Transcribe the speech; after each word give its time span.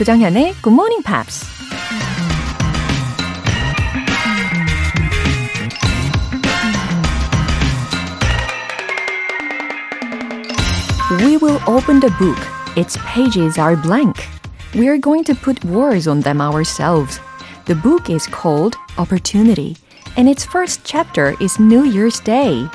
조정현의 0.00 0.54
Good 0.62 0.74
Morning 0.74 1.02
Pops. 1.02 1.44
We 11.20 11.36
will 11.36 11.60
open 11.66 12.00
the 12.00 12.10
book. 12.18 12.36
Its 12.76 12.98
pages 13.06 13.58
are 13.58 13.76
blank. 13.76 14.16
We 14.74 14.88
are 14.88 14.98
going 14.98 15.24
to 15.24 15.34
put 15.34 15.64
words 15.64 16.06
on 16.08 16.20
them 16.20 16.40
ourselves. 16.40 17.20
The 17.66 17.74
book 17.74 18.10
is 18.10 18.26
called 18.26 18.76
Opportunity, 18.98 19.76
and 20.16 20.28
its 20.28 20.44
first 20.44 20.84
chapter 20.84 21.34
is 21.40 21.60
New 21.60 21.84
Year's 21.84 22.20
Day. 22.22 22.68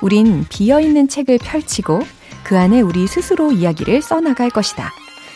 우린 0.00 0.46
비어있는 0.48 1.08
책을 1.08 1.38
펼치고 1.38 2.02
그 2.44 2.58
안에 2.58 2.80
우리 2.80 3.06
스스로 3.06 3.52
이야기를 3.52 4.02
써나갈 4.02 4.50
것이다. 4.50 4.92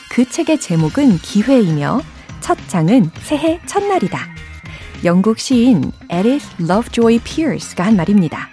그 0.09 0.29
책의 0.29 0.59
제목은 0.59 1.17
기회이며 1.17 2.01
첫 2.39 2.57
장은 2.67 3.11
새해 3.21 3.59
첫날이다. 3.65 4.19
영국 5.03 5.39
시인 5.39 5.91
에리스 6.09 6.47
러브조이 6.59 7.19
피어스가 7.19 7.85
한 7.85 7.95
말입니다. 7.95 8.49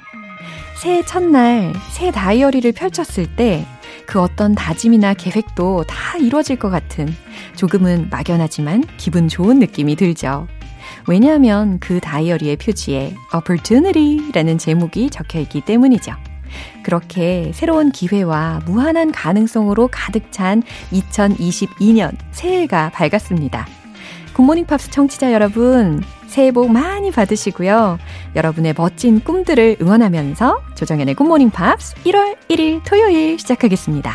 새해 0.81 1.03
첫날 1.03 1.73
새 1.91 2.11
다이어리를 2.11 2.73
펼쳤을 2.73 3.35
때 3.37 3.67
그 4.07 4.21
어떤 4.21 4.55
다짐이나 4.55 5.15
계획도 5.15 5.85
다 5.85 6.17
이루어질 6.19 6.57
것 6.57 6.71
같은 6.71 7.15
조금은 7.57 8.09
막연하지만 8.11 8.84
기분 8.97 9.29
좋은 9.29 9.59
느낌이 9.59 9.97
들죠. 9.97 10.47
왜냐하면 11.07 11.79
그 11.81 12.01
다이어리의 12.01 12.57
표지에 12.57 13.15
opportunity라는 13.34 14.59
제목이 14.59 15.11
적혀 15.11 15.41
있기 15.41 15.62
때문이죠. 15.62 16.12
그렇게 16.83 17.50
새로운 17.55 17.91
기회와 17.91 18.62
무한한 18.67 19.12
가능성으로 19.12 19.89
가득 19.91 20.33
찬 20.33 20.62
2022년 20.92 22.17
새해가 22.33 22.91
밝았습니다. 22.91 23.67
굿모닝 24.34 24.67
팝스 24.67 24.91
청취자 24.91 25.33
여러분, 25.33 26.03
새해 26.27 26.50
복 26.50 26.70
많이 26.72 27.12
받으시고요. 27.12 27.98
여러분의 28.34 28.75
멋진 28.77 29.20
꿈들을 29.20 29.77
응원하면서 29.81 30.61
조정현의 30.75 31.15
굿모닝 31.15 31.50
팝스 31.50 31.95
1월 32.03 32.37
1일 32.48 32.83
토요일 32.84 33.39
시작하겠습니다. 33.39 34.12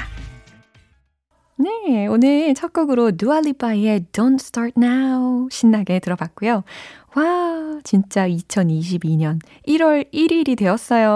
네, 1.61 2.07
오늘 2.07 2.53
첫 2.53 2.71
곡으로 2.71 3.11
두알리파의 3.11 4.07
Don't 4.13 4.35
Start 4.35 4.73
Now 4.77 5.49
신나게 5.51 5.99
들어봤고요. 5.99 6.63
와, 7.15 7.79
진짜 7.83 8.27
2022년 8.27 9.39
1월 9.67 10.11
1일이 10.13 10.57
되었어요. 10.57 11.09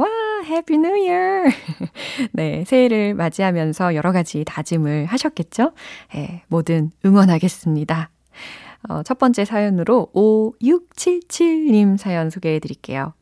와, 0.00 0.06
Happy 0.44 0.78
New 0.78 1.08
Year! 1.08 1.50
네, 2.32 2.64
새해를 2.66 3.14
맞이하면서 3.14 3.94
여러 3.94 4.12
가지 4.12 4.44
다짐을 4.44 5.06
하셨겠죠? 5.06 5.72
네, 6.14 6.42
뭐든 6.48 6.90
응원하겠습니다. 7.06 8.10
어, 8.88 9.02
첫 9.02 9.18
번째 9.18 9.44
사연으로 9.44 10.10
5677님 10.14 11.96
사연 11.96 12.30
소개해 12.30 12.58
드릴게요. 12.58 13.14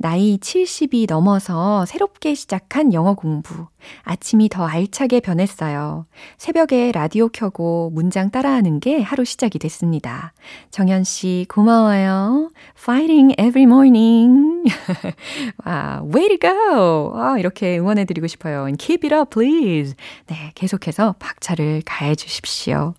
나이 0.00 0.38
70이 0.38 1.08
넘어서 1.08 1.84
새롭게 1.84 2.34
시작한 2.34 2.94
영어 2.94 3.14
공부. 3.14 3.66
아침이 4.04 4.48
더 4.48 4.64
알차게 4.64 5.18
변했어요. 5.18 6.06
새벽에 6.36 6.92
라디오 6.92 7.28
켜고 7.28 7.90
문장 7.92 8.30
따라하는 8.30 8.78
게 8.78 9.02
하루 9.02 9.24
시작이 9.24 9.58
됐습니다. 9.58 10.32
정현 10.70 11.02
씨, 11.02 11.46
고마워요. 11.48 12.52
Fighting 12.80 13.34
every 13.40 13.64
morning. 13.64 14.70
와, 15.66 16.00
way 16.14 16.28
to 16.28 16.38
go! 16.38 17.12
아, 17.16 17.36
이렇게 17.36 17.76
응원해 17.78 18.04
드리고 18.04 18.28
싶어요. 18.28 18.66
And 18.66 18.78
keep 18.82 19.04
it 19.04 19.12
up, 19.12 19.30
please. 19.30 19.96
네, 20.28 20.52
계속해서 20.54 21.16
박차를 21.18 21.82
가해 21.84 22.14
주십시오. 22.14 22.94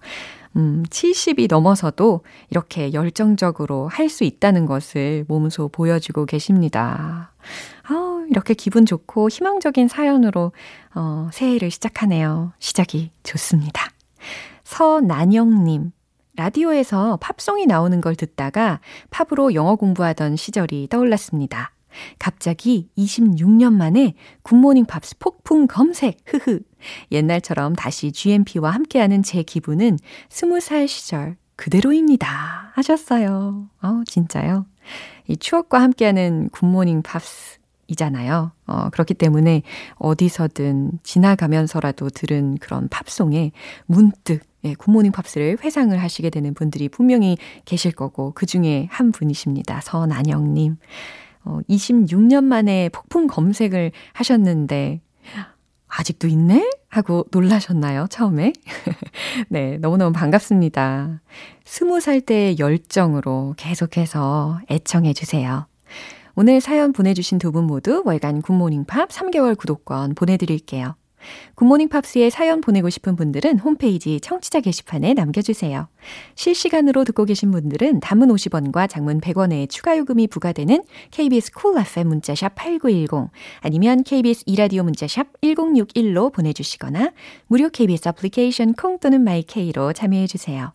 음, 0.56 0.84
70이 0.90 1.48
넘어서도 1.50 2.22
이렇게 2.50 2.92
열정적으로 2.94 3.88
할 3.88 4.10
수 4.10 4.24
있다는 4.24 4.66
것을 4.66 5.26
몸소 5.28 5.70
보여주고 5.70 6.26
계십니다. 6.26 7.32
아, 7.84 8.26
이렇게 8.30 8.54
기분 8.56 8.86
좋고 8.86 9.30
희망적인 9.30 9.88
사연으로 9.88 10.52
어, 10.96 11.30
새해를 11.32 11.70
시작하네요. 11.70 12.54
시작이 12.60 13.12
좋습니다. 13.24 13.90
서난영님. 14.64 15.92
라디오에서 16.36 17.18
팝송이 17.18 17.66
나오는 17.66 18.00
걸 18.02 18.16
듣다가 18.16 18.80
팝으로 19.10 19.54
영어 19.54 19.76
공부하던 19.76 20.36
시절이 20.38 20.88
떠올랐습니다. 20.90 21.72
갑자기 22.18 22.90
26년 22.98 23.74
만에 23.74 24.14
굿모닝 24.44 24.86
팝스 24.86 25.18
폭풍 25.20 25.68
검색, 25.68 26.18
흐흐. 26.26 26.62
옛날처럼 27.12 27.76
다시 27.76 28.12
GMP와 28.12 28.72
함께하는 28.72 29.24
제 29.24 29.44
기분은 29.44 29.98
20살 30.30 30.88
시절 30.88 31.38
그대로입니다. 31.56 32.72
하셨어요. 32.74 33.68
어, 33.82 34.02
진짜요? 34.06 34.66
이 35.28 35.36
추억과 35.38 35.82
함께하는 35.82 36.50
굿모닝 36.50 37.02
팝스 37.02 37.60
이잖아요. 37.88 38.52
어, 38.68 38.90
그렇기 38.92 39.16
때문에 39.16 39.64
어디서든 39.96 41.00
지나가면서라도 41.04 42.10
들은 42.10 42.58
그런 42.60 42.88
팝송에 42.88 43.52
문득 43.88 44.42
예, 44.66 44.74
굿모닝 44.74 45.12
팝스를 45.12 45.58
회상을 45.64 45.98
하시게 45.98 46.30
되는 46.30 46.54
분들이 46.54 46.90
분명히 46.90 47.38
계실 47.66 47.92
거고 47.92 48.34
그 48.36 48.46
중에 48.46 48.88
한 48.92 49.12
분이십니다. 49.12 49.82
서난영님. 49.82 50.78
어, 51.50 51.60
26년 51.68 52.44
만에 52.44 52.90
폭풍 52.90 53.26
검색을 53.28 53.92
하셨는데, 54.14 55.02
아직도 55.88 56.28
있네? 56.28 56.70
하고 56.90 57.26
놀라셨나요, 57.32 58.06
처음에? 58.12 58.54
네, 59.50 59.78
너무너무 59.80 60.12
반갑습니다. 60.14 61.22
20살 61.66 62.24
때의 62.26 62.60
열정으로 62.60 63.56
계속해서 63.58 64.60
애청해주세요. 64.70 65.66
오늘 66.36 66.62
사연 66.62 66.94
보내주신 66.94 67.40
두 67.40 67.52
분 67.52 67.66
모두 67.66 68.04
월간 68.06 68.44
굿모닝 68.44 68.86
팝 68.86 69.10
3개월 69.10 69.58
구독권 69.58 70.14
보내드릴게요. 70.14 70.96
굿모닝 71.56 71.90
팝스에 71.90 72.30
사연 72.30 72.62
보내고 72.62 72.90
싶은 72.90 73.16
분들은 73.16 73.60
홈페이지 73.60 74.20
청취자 74.20 74.62
게시판에 74.62 75.14
남겨주세요. 75.14 75.88
실시간으로 76.36 77.04
듣고 77.04 77.26
계신 77.26 77.52
분들은 77.52 78.00
담은 78.00 78.28
50원과 78.30 78.90
장문 78.90 79.22
100원의 79.22 79.70
추가 79.70 79.98
요금이 79.98 80.28
부과되는 80.28 80.84
KBS 81.12 81.52
쿨 81.54 81.60
cool 81.62 81.86
FM 81.86 82.08
문자샵 82.08 82.56
8910 82.56 83.32
아니면 83.62 84.04
KBS 84.04 84.44
이라디오 84.46 84.84
문자샵 84.84 85.42
1061로 85.42 86.34
보내주시거나 86.34 87.12
무료 87.48 87.70
KBS 87.70 88.10
애플리케이션 88.10 88.74
콩 88.74 89.00
또는 89.00 89.24
마이케이로 89.24 89.94
참여해주세요. 89.94 90.74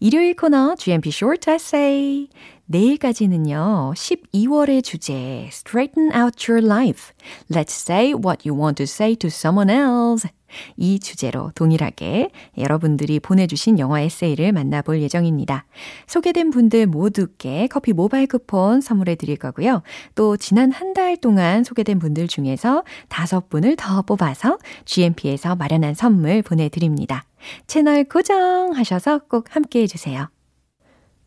일요일 0.00 0.36
코너 0.36 0.74
GMP 0.76 1.10
Short 1.10 1.50
Essay. 1.50 2.28
내일까지는요, 2.66 3.92
12월의 3.94 4.82
주제, 4.82 5.46
Straighten 5.48 6.10
out 6.14 6.50
your 6.50 6.64
life. 6.64 7.12
Let's 7.50 7.72
say 7.72 8.12
what 8.12 8.48
you 8.48 8.60
want 8.60 8.76
to 8.76 8.84
say 8.84 9.14
to 9.16 9.28
someone 9.28 9.70
else. 9.72 10.28
이 10.76 10.98
주제로 11.00 11.50
동일하게 11.54 12.30
여러분들이 12.56 13.20
보내주신 13.20 13.78
영어 13.78 13.98
에세이를 13.98 14.52
만나볼 14.52 15.02
예정입니다. 15.02 15.66
소개된 16.06 16.50
분들 16.50 16.86
모두께 16.86 17.66
커피 17.66 17.92
모바일 17.92 18.26
쿠폰 18.26 18.80
선물해 18.80 19.16
드릴 19.16 19.36
거고요. 19.36 19.82
또 20.14 20.36
지난 20.36 20.72
한 20.72 20.94
달 20.94 21.16
동안 21.18 21.62
소개된 21.62 21.98
분들 21.98 22.26
중에서 22.26 22.82
다섯 23.08 23.50
분을 23.50 23.76
더 23.76 24.00
뽑아서 24.02 24.58
GMP에서 24.86 25.56
마련한 25.56 25.94
선물 25.94 26.40
보내드립니다. 26.42 27.24
채널 27.66 28.04
고정하셔서 28.04 29.20
꼭 29.28 29.54
함께 29.54 29.82
해주세요. 29.82 30.30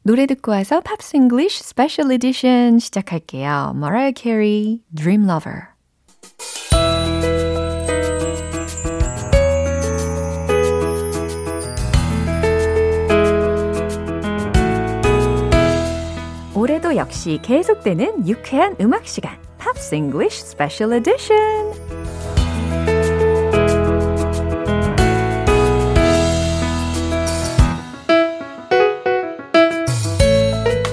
노래 0.01 0.25
듣고 0.25 0.51
와서 0.51 0.79
팝스 0.79 1.17
잉글리쉬 1.17 1.63
스페셜 1.63 2.11
에디션 2.11 2.79
시작할게요. 2.79 3.73
Mariah 3.75 4.13
Carey, 4.17 4.81
Dream 4.95 5.29
Lover. 5.29 5.67
올해도 16.55 16.95
역시 16.95 17.39
계속되는 17.41 18.27
유쾌한 18.27 18.75
음악 18.81 19.05
시간. 19.05 19.37
팝스 19.57 19.95
잉글리쉬 19.95 20.41
스페셜 20.47 20.93
에디션. 20.93 21.68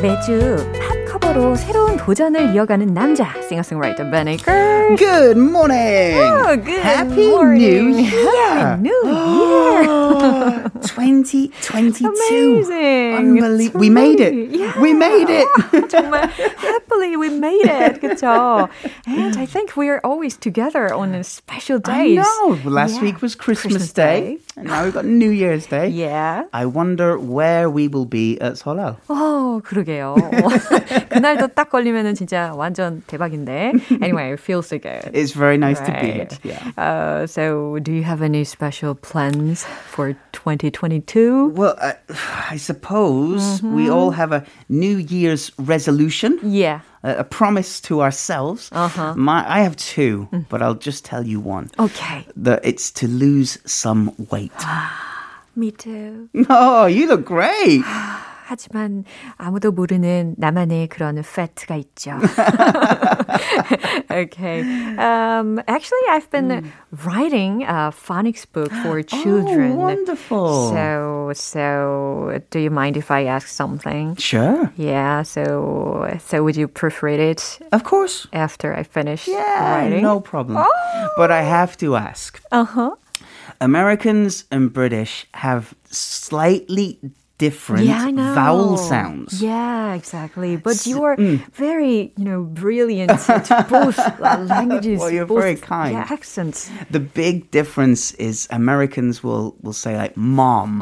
매주 0.06 0.56
하루 1.36 1.54
새로운 1.54 1.98
도전을 1.98 2.54
이어가는 2.54 2.94
남자 2.94 3.28
싱어송라이터 3.46 4.08
베니 4.08 4.38
걸. 4.38 4.96
Good 4.96 5.36
morning. 5.36 6.16
Oh, 6.18 6.56
good 6.56 6.80
Happy 6.80 7.28
morning. 7.28 7.90
New 7.90 8.08
Year. 8.08 8.76
New 8.80 9.02
Year. 9.04 10.70
2022. 10.80 12.06
Amazing. 12.06 13.16
Unbelievable. 13.16 13.80
We 13.80 13.90
made 13.90 14.20
it. 14.20 14.32
Yeah. 14.50 14.80
We 14.80 14.94
made 14.94 15.28
it. 15.28 15.46
정말 15.90 16.30
happily 16.56 17.16
we 17.16 17.28
made 17.28 17.66
it. 17.66 18.00
그렇죠. 18.00 18.70
And 19.06 19.36
I 19.36 19.44
think 19.44 19.76
we 19.76 19.90
are 19.90 20.00
always 20.04 20.38
together 20.38 20.94
on 20.94 21.14
a 21.14 21.22
special 21.22 21.78
day. 21.78 22.16
I 22.16 22.22
know. 22.22 22.58
Last 22.64 22.96
yeah. 22.96 23.02
week 23.02 23.20
was 23.20 23.34
Christmas, 23.34 23.74
Christmas 23.74 23.92
Day. 23.92 24.20
Day. 24.20 24.38
And 24.56 24.68
now 24.68 24.84
we've 24.84 24.94
got 24.94 25.04
New 25.04 25.30
Year's 25.30 25.66
Day. 25.66 25.88
Yeah. 25.88 26.44
I 26.54 26.64
wonder 26.64 27.18
where 27.18 27.68
we 27.68 27.88
will 27.88 28.06
be 28.06 28.40
at 28.40 28.54
Seollal. 28.54 28.96
Oh, 29.10 29.60
그러게요. 29.66 30.16
그날도 31.25 31.47
딱 31.55 31.69
걸리면은 31.69 32.15
진짜 32.15 32.51
완전 32.55 33.01
대박인데. 33.07 33.73
Anyway, 34.01 34.31
it 34.33 34.39
feels 34.39 34.67
so 34.67 34.77
good. 34.77 35.09
It's 35.13 35.31
very 35.33 35.57
nice 35.57 35.79
to 35.81 35.91
be 35.91 36.11
here. 36.11 36.27
Right. 36.29 36.39
Yeah. 36.43 36.71
Uh, 36.77 37.27
so, 37.27 37.79
do 37.79 37.91
you 37.91 38.03
have 38.03 38.21
any 38.21 38.43
special 38.43 38.95
plans 38.95 39.63
for 39.89 40.13
2022? 40.33 41.53
Well, 41.55 41.75
uh, 41.81 41.93
I 42.49 42.57
suppose 42.57 43.61
Mm-hmm. 43.61 43.75
we 43.75 43.89
all 43.89 44.11
have 44.11 44.31
a 44.31 44.43
New 44.69 44.97
Year's 44.97 45.51
resolution. 45.57 46.39
Yeah. 46.43 46.81
a 47.03 47.21
a 47.21 47.23
promise 47.23 47.81
to 47.81 48.01
ourselves. 48.01 48.69
Uh-huh. 48.71 49.15
My, 49.17 49.41
I 49.49 49.61
have 49.65 49.75
two, 49.75 50.27
Mm. 50.31 50.45
but 50.49 50.61
I'll 50.61 50.77
just 50.77 51.03
tell 51.03 51.25
you 51.25 51.39
one. 51.41 51.69
Okay. 51.79 52.27
The, 52.37 52.61
it's 52.61 52.91
to 53.01 53.07
lose 53.07 53.57
some 53.65 54.13
weight. 54.29 54.53
Me 55.55 55.71
too. 55.71 56.29
oh, 56.49 56.85
you 56.85 57.07
look 57.07 57.25
great. 57.25 57.81
하지만 58.45 59.05
아무도 59.37 59.71
모르는 59.71 60.35
나만의 60.37 60.87
그런 60.89 61.17
fet가 61.19 61.75
있죠. 61.77 62.11
okay. 64.11 64.61
Um, 64.97 65.61
actually, 65.67 66.01
I've 66.09 66.29
been 66.31 66.71
writing 67.05 67.63
a 67.63 67.91
phonics 67.91 68.45
book 68.51 68.71
for 68.83 69.01
children. 69.03 69.73
Oh, 69.73 69.75
wonderful. 69.75 70.69
So, 70.71 71.31
so 71.33 72.41
do 72.49 72.59
you 72.59 72.69
mind 72.69 72.97
if 72.97 73.09
I 73.11 73.25
ask 73.25 73.47
something? 73.47 74.15
Sure. 74.17 74.71
Yeah. 74.75 75.23
So, 75.23 76.19
so 76.25 76.43
would 76.43 76.55
you 76.55 76.67
prefer 76.67 77.09
it 77.09 77.59
Of 77.71 77.83
course. 77.83 78.27
after 78.33 78.73
I 78.75 78.83
finish 78.83 79.27
Yeah, 79.27 79.81
writing? 79.83 80.01
no 80.03 80.19
problem. 80.19 80.63
But 81.17 81.31
I 81.31 81.41
have 81.43 81.77
to 81.77 81.95
ask. 81.95 82.41
Uh 82.51 82.65
huh. 82.65 82.91
Americans 83.59 84.45
and 84.51 84.73
British 84.73 85.27
have 85.35 85.73
slightly 85.85 86.99
different 87.38 87.84
Yeah, 87.86 88.10
vowel 88.34 88.76
sounds. 88.78 89.42
Yeah, 89.42 89.92
exactly. 89.94 90.56
But 90.56 90.86
you 90.86 91.04
are 91.04 91.16
very, 91.52 92.12
you 92.16 92.24
know, 92.24 92.42
brilliant 92.44 93.10
at 93.28 93.68
both 93.68 93.98
uh, 93.98 94.38
languages. 94.48 95.00
Well, 95.00 95.10
you're 95.10 95.26
both, 95.26 95.40
very 95.44 95.56
kind. 95.56 95.92
Yeah, 95.92 96.06
accents. 96.10 96.70
The 96.90 97.00
big 97.00 97.50
difference 97.50 98.12
is 98.16 98.48
Americans 98.50 99.22
will, 99.22 99.54
will 99.62 99.76
say 99.76 99.96
like 99.96 100.16
mom 100.16 100.80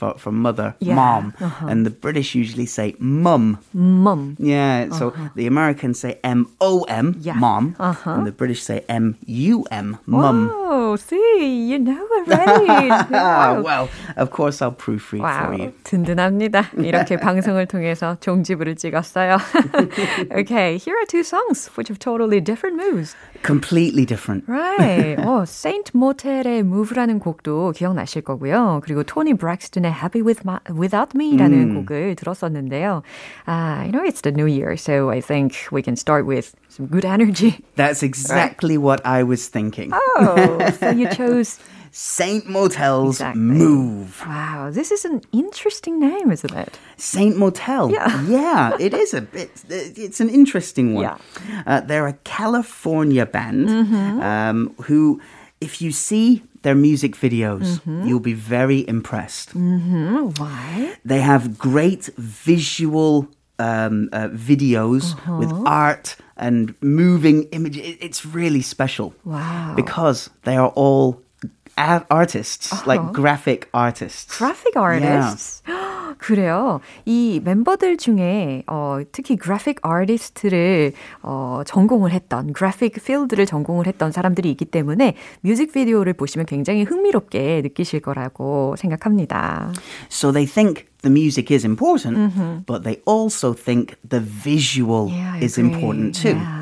for, 0.00 0.16
for 0.18 0.32
mother, 0.32 0.68
Uh-huh. 0.72 0.88
Yeah, 0.88 0.94
mom. 0.96 1.24
uh-huh. 1.40 1.66
And 1.68 1.84
the 1.84 1.90
British 1.92 2.34
usually 2.34 2.66
say 2.66 2.94
mum. 2.98 3.58
Mum. 3.74 4.36
Yeah, 4.40 4.88
so 4.96 5.12
the 5.36 5.46
Americans 5.46 6.00
say 6.00 6.18
M 6.24 6.48
O 6.60 6.82
M, 6.88 7.08
Uh-huh. 7.08 7.18
Yeah. 7.20 7.36
mom, 7.36 7.76
Uh-huh. 7.78 8.16
and 8.16 8.26
the 8.26 8.32
British 8.32 8.62
say 8.62 8.84
M 8.88 9.16
U 9.26 9.64
M, 9.70 9.98
mum. 10.06 10.48
Oh, 10.52 10.81
see, 10.97 11.67
you 11.69 11.79
know 11.79 12.07
already. 12.17 12.89
Ah, 12.91 13.53
wow. 13.55 13.61
well, 13.61 13.89
of 14.15 14.31
course 14.31 14.61
I'll 14.61 14.71
proofread 14.71 15.21
for 15.21 15.51
Wow, 15.51 15.51
you. 15.51 15.73
든든합니다. 15.83 16.71
이렇게 16.77 17.17
방송을 17.17 17.65
통해서 17.67 18.17
종지부를 18.19 18.75
찍었어요. 18.75 19.37
okay, 20.31 20.77
here 20.77 20.95
are 20.97 21.05
two 21.05 21.23
songs 21.23 21.67
which 21.77 21.87
have 21.89 21.99
totally 21.99 22.39
different 22.41 22.77
moves. 22.77 23.15
Completely 23.43 24.05
different. 24.05 24.43
Right. 24.47 25.17
어, 25.19 25.45
Saint 25.47 25.91
Motel의 25.95 26.63
Move라는 26.63 27.19
곡도 27.19 27.71
기억나실 27.75 28.23
거고요. 28.23 28.81
그리고 28.83 29.03
토니 29.03 29.35
브렉스턴의 29.35 29.91
Happy 29.91 30.21
With 30.21 30.41
My, 30.45 30.59
Without 30.71 31.15
Me라는 31.15 31.75
곡을 31.75 32.15
들었었는데요. 32.15 33.03
Uh, 33.47 33.83
you 33.85 33.91
know, 33.91 34.03
it's 34.03 34.21
the 34.21 34.31
new 34.31 34.45
year, 34.47 34.75
so 34.77 35.09
I 35.09 35.21
think 35.21 35.55
we 35.71 35.81
can 35.81 35.95
start 35.95 36.25
with 36.25 36.53
some 36.72 36.86
good 36.86 37.04
energy. 37.04 37.60
That's 37.76 38.02
exactly 38.02 38.76
what 38.78 39.00
I 39.04 39.22
was 39.22 39.48
thinking. 39.48 39.90
Oh, 39.92 40.70
so 40.80 40.90
you 40.90 41.08
chose... 41.20 41.58
Saint 41.94 42.48
Motel's 42.48 43.16
Exactly. 43.16 43.42
Move. 43.42 44.22
Wow, 44.26 44.70
this 44.72 44.90
is 44.90 45.04
an 45.04 45.20
interesting 45.30 46.00
name, 46.00 46.30
isn't 46.32 46.54
it? 46.54 46.78
Saint 46.96 47.36
Motel. 47.36 47.90
Yeah. 47.92 48.22
Yeah, 48.28 48.76
it 48.80 48.94
is 48.94 49.12
a 49.12 49.20
bit, 49.20 49.50
it's 49.68 50.18
an 50.18 50.30
interesting 50.30 50.94
one. 50.94 51.02
Yeah. 51.04 51.18
Uh, 51.66 51.80
they're 51.80 52.06
a 52.06 52.14
California 52.24 53.26
band 53.26 53.68
Mm-hmm. 53.68 54.20
um, 54.22 54.74
who, 54.84 55.20
if 55.60 55.82
you 55.82 55.92
see 55.92 56.42
their 56.62 56.74
music 56.74 57.12
videos, 57.14 57.80
Mm-hmm. 57.84 58.06
you'll 58.08 58.20
be 58.24 58.32
very 58.56 58.88
impressed. 58.88 59.50
Why? 59.54 60.96
They 61.04 61.20
have 61.20 61.58
great 61.58 62.08
visual 62.16 63.28
um, 63.66 64.08
uh, 64.12 64.28
videos 64.50 65.04
Uh-huh. 65.12 65.38
with 65.40 65.52
art 65.66 66.16
and 66.36 66.74
moving 66.80 67.38
images. 67.52 67.82
It- 67.90 67.98
It's 68.06 68.20
really 68.38 68.62
special. 68.62 69.08
Wow. 69.24 69.74
Because 69.76 70.30
they 70.46 70.56
are 70.56 70.72
all 70.82 71.06
artists, 72.10 72.86
like 72.86 73.00
graphic 73.12 73.68
artists. 73.72 74.38
graphic 74.38 74.76
artists. 74.76 75.62
그래요. 76.22 76.80
이 77.04 77.40
멤버들 77.42 77.96
중에 77.96 78.62
어, 78.68 79.00
특히 79.10 79.36
graphic 79.36 79.80
artist를 79.84 80.92
어, 81.20 81.62
전공을 81.66 82.12
했던 82.12 82.54
graphic 82.56 83.00
field를 83.00 83.44
전공을 83.44 83.88
했던 83.88 84.12
사람들이 84.12 84.48
있기 84.52 84.66
때문에 84.66 85.16
뮤직비디오를 85.40 86.12
보시면 86.12 86.46
굉장히 86.46 86.84
흥미롭게 86.84 87.62
느끼실 87.62 88.00
거라고 88.00 88.76
생각합니다. 88.78 89.72
So 90.08 90.32
they 90.32 90.46
think 90.46 90.86
the 91.02 91.10
music 91.10 91.52
is 91.52 91.66
important, 91.66 92.32
but 92.66 92.84
they 92.84 93.02
also 93.04 93.52
think 93.52 93.96
the 94.08 94.22
visual 94.22 94.92
Mm-hmm. 94.92 95.16
Yeah, 95.16 95.44
is 95.44 95.58
important 95.58 96.14
too. 96.14 96.36
Yeah. 96.36 96.61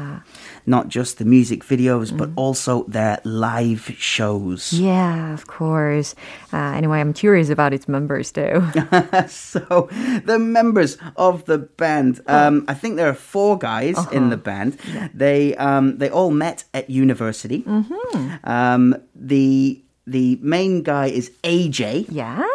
Not 0.71 0.87
just 0.89 1.19
the 1.19 1.25
music 1.25 1.65
videos, 1.67 2.09
but 2.17 2.31
also 2.37 2.85
their 2.87 3.19
live 3.25 3.91
shows. 3.99 4.73
Yeah, 4.73 5.35
of 5.35 5.43
course. 5.47 6.15
Uh, 6.53 6.79
anyway, 6.79 7.01
I'm 7.03 7.13
curious 7.13 7.51
about 7.51 7.73
its 7.75 7.87
members 7.89 8.31
too. 8.31 8.63
so 9.27 9.89
the 10.25 10.39
members 10.39 10.97
of 11.17 11.45
the 11.51 11.59
band, 11.59 12.21
Oh. 12.27 12.47
um, 12.47 12.65
I 12.69 12.75
think 12.75 12.97
there 12.97 13.09
are 13.09 13.19
four 13.35 13.59
guys 13.59 13.97
Uh-huh. 13.99 14.11
in 14.17 14.31
the 14.31 14.37
band. 14.37 14.79
They 15.15 15.57
um, 15.57 15.99
they 15.99 16.09
all 16.09 16.31
met 16.31 16.65
at 16.73 16.89
university. 16.89 17.63
Mm-hmm. 17.67 18.49
Um, 18.49 18.95
the 19.15 19.83
the 20.07 20.39
main 20.43 20.83
guy 20.83 21.07
is 21.07 21.31
AJ. 21.43 22.07
yeah? 22.11 22.47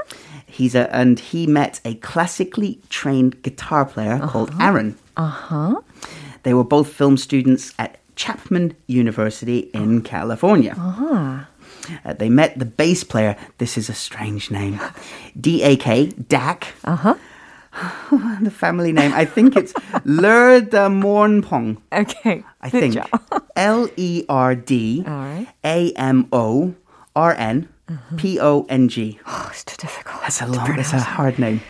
He's 0.47 0.75
a 0.75 0.87
and 0.95 1.19
he 1.19 1.47
met 1.47 1.81
a 1.83 1.95
classically 1.95 2.79
trained 2.89 3.41
guitar 3.43 3.83
player 3.85 4.19
called 4.31 4.51
Aaron. 4.59 4.95
Uh-huh. 5.17 5.81
They 6.43 6.53
were 6.53 6.63
both 6.63 6.87
film 6.93 7.17
students 7.17 7.73
at 7.77 7.97
Chapman 8.15 8.75
University 8.87 9.69
in 9.73 10.01
California. 10.01 10.75
Uh 10.77 10.91
huh. 10.91 12.13
they 12.17 12.29
met 12.29 12.57
the 12.57 12.65
bass 12.65 13.03
player. 13.03 13.35
This 13.57 13.77
is 13.77 13.89
a 13.89 13.93
strange 13.93 14.49
name. 14.51 14.79
D 15.39 15.63
A 15.63 15.75
K, 15.75 16.07
Dak. 16.27 16.73
Uh-huh. 16.83 17.15
The 18.41 18.51
family 18.51 18.93
name. 18.93 19.11
I 19.13 19.25
think 19.25 19.55
it's 19.57 19.73
Lerdamornpong. 20.07 21.77
Okay. 21.91 22.43
I 22.61 22.69
think. 22.69 22.95
L 23.55 23.89
E 23.97 24.23
R 24.29 24.55
D. 24.55 25.03
A 25.05 25.91
M 25.95 26.27
O 26.31 26.73
R 27.15 27.33
N 27.33 27.67
P 28.16 28.38
O 28.38 28.66
N 28.68 28.88
G. 28.88 29.18
Oh, 29.26 29.48
it's 29.50 29.64
too 29.64 29.74
difficult. 29.76 30.22
That's 30.22 30.40
a 30.40 30.46
long, 30.46 30.76
that's 30.76 30.92
a 30.92 31.00
hard 31.00 31.40
name. 31.40 31.60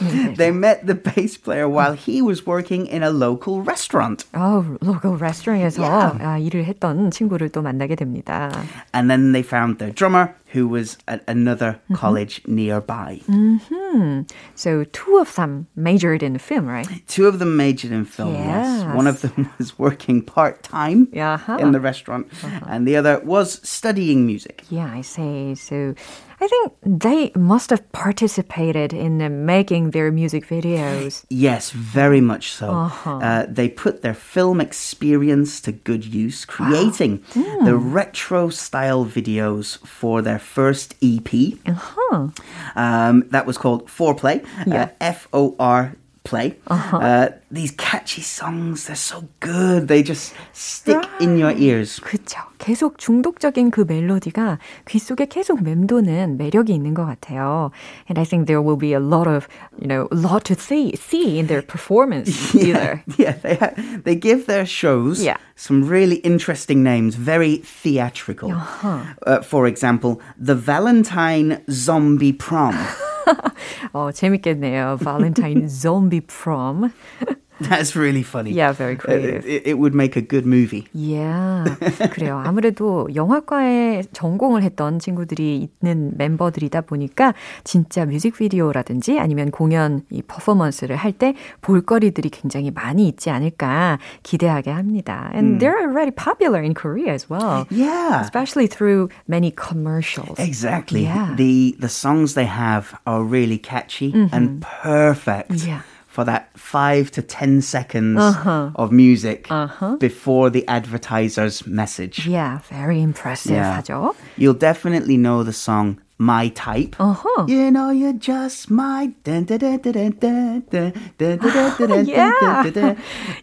they 0.35 0.51
met 0.51 0.85
the 0.85 0.95
bass 0.95 1.37
player 1.37 1.69
while 1.69 1.93
he 1.93 2.21
was 2.21 2.45
working 2.45 2.85
in 2.85 3.01
a 3.01 3.09
local 3.09 3.61
restaurant. 3.61 4.25
어, 4.33 4.63
로컬 4.81 5.17
레스토랑에서 5.19 5.81
Yeah. 5.81 6.17
아, 6.19 6.37
일을 6.37 6.65
했던 6.65 7.11
친구를 7.11 7.49
또 7.49 7.61
만나게 7.61 7.95
됩니다. 7.95 8.51
And 8.93 9.09
then 9.09 9.31
they 9.31 9.41
found 9.41 9.79
their 9.79 9.93
drummer, 9.93 10.35
who 10.52 10.68
was 10.68 10.98
at 11.08 11.24
another 11.26 11.72
mm-hmm. 11.72 11.94
college 11.94 12.42
nearby. 12.46 13.20
Mm-hmm. 13.26 14.22
So 14.54 14.84
two 14.84 15.18
of 15.18 15.34
them 15.34 15.66
majored 15.74 16.22
in 16.22 16.38
film, 16.38 16.66
right? 16.66 16.86
Two 17.08 17.26
of 17.26 17.38
them 17.38 17.56
majored 17.56 17.92
in 17.92 18.04
film, 18.04 18.34
yes. 18.34 18.84
One 18.94 19.06
of 19.06 19.22
them 19.22 19.50
was 19.58 19.78
working 19.78 20.22
part 20.22 20.62
time 20.62 21.08
Uh-huh. 21.16 21.56
in 21.58 21.72
the 21.72 21.80
restaurant, 21.80 22.28
uh-huh. 22.42 22.66
and 22.68 22.86
the 22.86 22.96
other 22.96 23.20
was 23.20 23.66
studying 23.66 24.26
music. 24.26 24.64
Yeah, 24.68 24.92
I 24.92 25.00
see. 25.00 25.54
So 25.54 25.94
I 26.42 26.48
think 26.48 26.72
they 26.82 27.30
must 27.36 27.70
have 27.70 27.82
participated 27.92 28.92
in 28.92 29.22
uh, 29.22 29.28
making 29.28 29.90
their 29.92 30.10
music 30.10 30.44
videos. 30.48 31.24
Yes, 31.30 31.70
very 31.70 32.20
much 32.20 32.50
so. 32.52 32.68
Uh-huh. 32.70 33.18
Uh, 33.18 33.46
they 33.48 33.68
put 33.68 34.02
their 34.02 34.14
film 34.14 34.60
experience 34.60 35.60
to 35.60 35.70
good 35.72 36.04
use, 36.04 36.44
creating 36.44 37.22
the 37.34 37.76
Hmm. 37.78 37.92
retro 37.94 38.48
style 38.50 39.04
videos 39.06 39.78
for 39.86 40.20
their 40.22 40.38
first 40.40 40.94
EP. 41.00 41.30
Uh-huh. 41.66 42.28
Um, 42.74 43.24
that 43.30 43.46
was 43.46 43.56
called 43.56 43.86
Foreplay. 43.86 44.44
Yeah. 44.66 44.90
F 45.00 45.28
O 45.32 45.54
R 45.60 45.94
play. 46.27 46.57
Uh-huh. 46.67 46.97
Uh, 46.97 47.29
these 47.49 47.71
catchy 47.71 48.21
songs, 48.21 48.87
they're 48.87 48.97
so 48.97 49.23
good. 49.39 49.87
They 49.87 50.03
just 50.03 50.35
stick 50.51 50.97
right. 50.97 51.21
in 51.21 51.37
your 51.37 51.51
ears. 51.55 52.01
그렇죠. 52.01 52.43
계속 52.59 52.97
중독적인 52.97 53.71
그 53.71 53.81
멜로디가 53.87 54.59
귀 54.89 54.99
속에 54.99 55.27
계속 55.27 55.63
맴도는 55.63 56.37
매력이 56.37 56.73
있는 56.73 56.93
것 56.93 57.05
같아요. 57.05 57.71
And 58.09 58.19
I 58.19 58.25
think 58.25 58.47
there 58.47 58.61
will 58.61 58.75
be 58.75 58.93
a 58.93 58.99
lot 58.99 59.27
of, 59.27 59.47
you 59.79 59.87
know, 59.87 60.09
a 60.11 60.15
lot 60.15 60.43
to 60.45 60.55
see 60.55 60.93
see 60.97 61.39
in 61.39 61.47
their 61.47 61.61
performance 61.61 62.53
yeah, 62.53 62.65
either. 62.67 63.03
Yeah, 63.17 63.35
they 63.41 63.55
ha- 63.55 63.73
they 64.03 64.15
give 64.15 64.47
their 64.47 64.65
shows 64.65 65.23
yeah. 65.23 65.37
some 65.55 65.87
really 65.87 66.17
interesting 66.27 66.83
names, 66.83 67.15
very 67.15 67.63
theatrical. 67.63 68.51
Uh-huh. 68.51 68.99
Uh, 69.25 69.41
for 69.41 69.65
example, 69.65 70.19
the 70.37 70.55
Valentine 70.55 71.63
Zombie 71.71 72.33
Prom. 72.33 72.75
어, 73.93 74.11
재밌겠네요. 74.11 74.97
Valentine 75.01 75.65
Zombie 75.65 76.21
Prom. 76.25 76.91
That's 77.68 77.96
really 77.96 78.22
funny. 78.22 78.52
Yeah, 78.52 78.72
very 78.72 78.96
creative. 78.96 79.46
It, 79.46 79.66
it, 79.66 79.78
would 79.78 79.94
make 79.94 80.16
a 80.16 80.22
good 80.22 80.46
movie. 80.46 80.86
Yeah. 80.92 81.64
그래요. 82.12 82.42
아무래도 82.44 83.08
영화과에 83.14 84.04
전공을 84.12 84.62
했던 84.62 84.98
친구들이 84.98 85.70
있는 85.82 86.12
멤버들이다 86.16 86.82
보니까 86.82 87.34
진짜 87.64 88.04
뮤직비디오라든지 88.04 89.18
아니면 89.18 89.50
공연 89.50 90.02
이 90.10 90.22
퍼포먼스를 90.22 90.96
할 90.96 91.12
때 91.12 91.34
볼거리들이 91.60 92.30
굉장히 92.30 92.70
많이 92.70 93.06
있지 93.08 93.30
않을까 93.30 93.98
기대하게 94.22 94.70
합니다. 94.70 95.30
And 95.34 95.54
mm. 95.54 95.58
they're 95.60 95.78
already 95.78 96.10
popular 96.10 96.60
in 96.60 96.74
Korea 96.74 97.12
as 97.12 97.28
well. 97.28 97.66
Yeah. 97.70 98.20
Especially 98.20 98.66
through 98.66 99.10
many 99.28 99.52
commercials. 99.52 100.38
Exactly. 100.38 101.04
Yeah. 101.04 101.34
The 101.36 101.76
the 101.78 101.88
songs 101.88 102.34
they 102.34 102.46
have 102.46 102.98
are 103.06 103.22
really 103.22 103.58
catchy 103.58 104.12
mm-hmm. 104.12 104.34
and 104.34 104.62
perfect. 104.62 105.52
Yeah 105.64 105.82
for 106.11 106.23
that 106.23 106.49
five 106.57 107.11
to 107.11 107.21
ten 107.21 107.61
seconds 107.61 108.19
uh-huh. 108.19 108.71
of 108.75 108.91
music 108.91 109.45
uh-huh. 109.51 109.97
before 109.97 110.49
the 110.49 110.67
advertiser's 110.67 111.67
message. 111.67 112.25
Yeah, 112.25 112.59
very 112.69 113.01
impressive. 113.01 113.51
Yeah. 113.51 113.81
하죠? 113.81 114.15
You'll 114.35 114.55
definitely 114.57 115.17
know 115.17 115.43
the 115.43 115.53
song 115.53 116.01
my 116.17 116.49
type. 116.49 116.95
Uh-huh. 116.99 117.45
You 117.47 117.69
know, 117.71 117.91
you're 117.91 118.13
just 118.13 118.71
my. 118.71 119.13
yeah. 119.25 119.45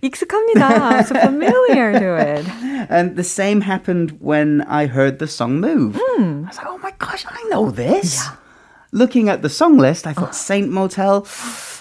익숙합니다. 0.02 1.06
so 1.06 1.14
familiar 1.14 1.92
to 1.92 2.16
it. 2.16 2.46
And 2.90 3.16
the 3.16 3.24
same 3.24 3.60
happened 3.60 4.18
when 4.20 4.62
I 4.62 4.86
heard 4.86 5.18
the 5.18 5.28
song 5.28 5.60
Move. 5.60 5.94
Mm. 5.94 6.44
I 6.44 6.48
was 6.48 6.56
like, 6.58 6.66
oh 6.66 6.78
my 6.78 6.92
gosh, 6.98 7.24
I 7.28 7.40
know 7.48 7.70
this. 7.70 8.16
Yeah. 8.16 8.36
Looking 8.90 9.28
at 9.28 9.42
the 9.42 9.48
song 9.48 9.78
list, 9.78 10.06
I 10.06 10.12
thought 10.12 10.30
uh. 10.30 10.32
Saint 10.32 10.70
Motel. 10.70 11.26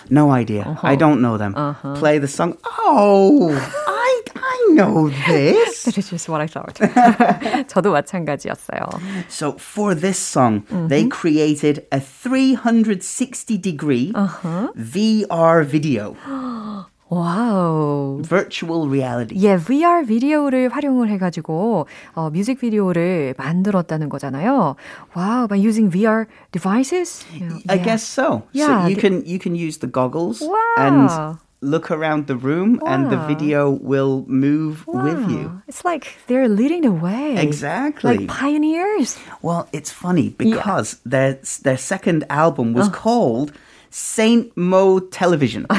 No 0.09 0.31
idea. 0.31 0.63
Uh-huh. 0.63 0.87
I 0.87 0.95
don't 0.95 1.21
know 1.21 1.37
them. 1.37 1.55
Uh-huh. 1.55 1.95
Play 1.95 2.17
the 2.19 2.27
song. 2.27 2.57
Oh, 2.65 3.51
I 3.87 4.21
I 4.35 4.67
know 4.73 5.09
this. 5.09 5.83
that 5.83 5.97
is 5.97 6.09
just 6.09 6.29
what 6.29 6.41
I 6.41 6.47
thought. 6.47 6.75
저도 7.67 7.91
마찬가지였어요. 7.91 8.89
So 9.29 9.53
for 9.53 9.95
this 9.95 10.19
song, 10.19 10.61
mm-hmm. 10.61 10.87
they 10.87 11.07
created 11.07 11.85
a 11.91 11.99
360 11.99 13.57
degree 13.57 14.11
uh-huh. 14.13 14.71
VR 14.77 15.65
video. 15.65 16.15
와우. 17.09 18.21
Virtual 18.23 18.89
reality. 18.89 19.35
예, 19.43 19.55
VR 19.55 20.05
비디오를 20.07 20.69
활용을 20.69 21.09
해가지고 21.09 21.85
어, 22.15 22.29
뮤직비디오를 22.31 23.35
만들었다는 23.37 24.09
거잖아요. 24.09 24.75
Wow, 25.15 25.47
by 25.47 25.59
using 25.59 25.91
VR 25.91 26.25
devices? 26.51 27.25
I 27.69 27.75
yeah. 27.75 27.83
guess 27.83 28.03
so. 28.03 28.43
Yeah, 28.51 28.83
so 28.83 28.89
you 28.89 28.95
can 28.95 29.23
you 29.25 29.37
can 29.37 29.53
use 29.55 29.77
the 29.77 29.87
goggles 29.87 30.41
wow. 30.41 30.57
and 30.77 31.37
look 31.61 31.91
around 31.91 32.27
the 32.27 32.35
room 32.35 32.79
wow. 32.81 32.93
and 32.93 33.11
the 33.11 33.17
video 33.27 33.69
will 33.69 34.25
move 34.27 34.85
wow. 34.87 35.03
with 35.03 35.29
you. 35.29 35.61
It's 35.67 35.85
like 35.85 36.17
they're 36.27 36.49
leading 36.49 36.81
the 36.81 36.91
way. 36.91 37.37
Exactly. 37.37 38.17
Like 38.17 38.27
pioneers. 38.27 39.17
Well, 39.41 39.67
it's 39.71 39.91
funny 39.91 40.33
because 40.37 40.99
yeah. 41.05 41.09
their 41.09 41.31
their 41.61 41.77
second 41.77 42.25
album 42.29 42.73
was 42.73 42.89
oh. 42.89 42.91
called 42.91 43.53
Saint 43.91 44.49
Mo 44.57 44.97
Television. 44.99 45.67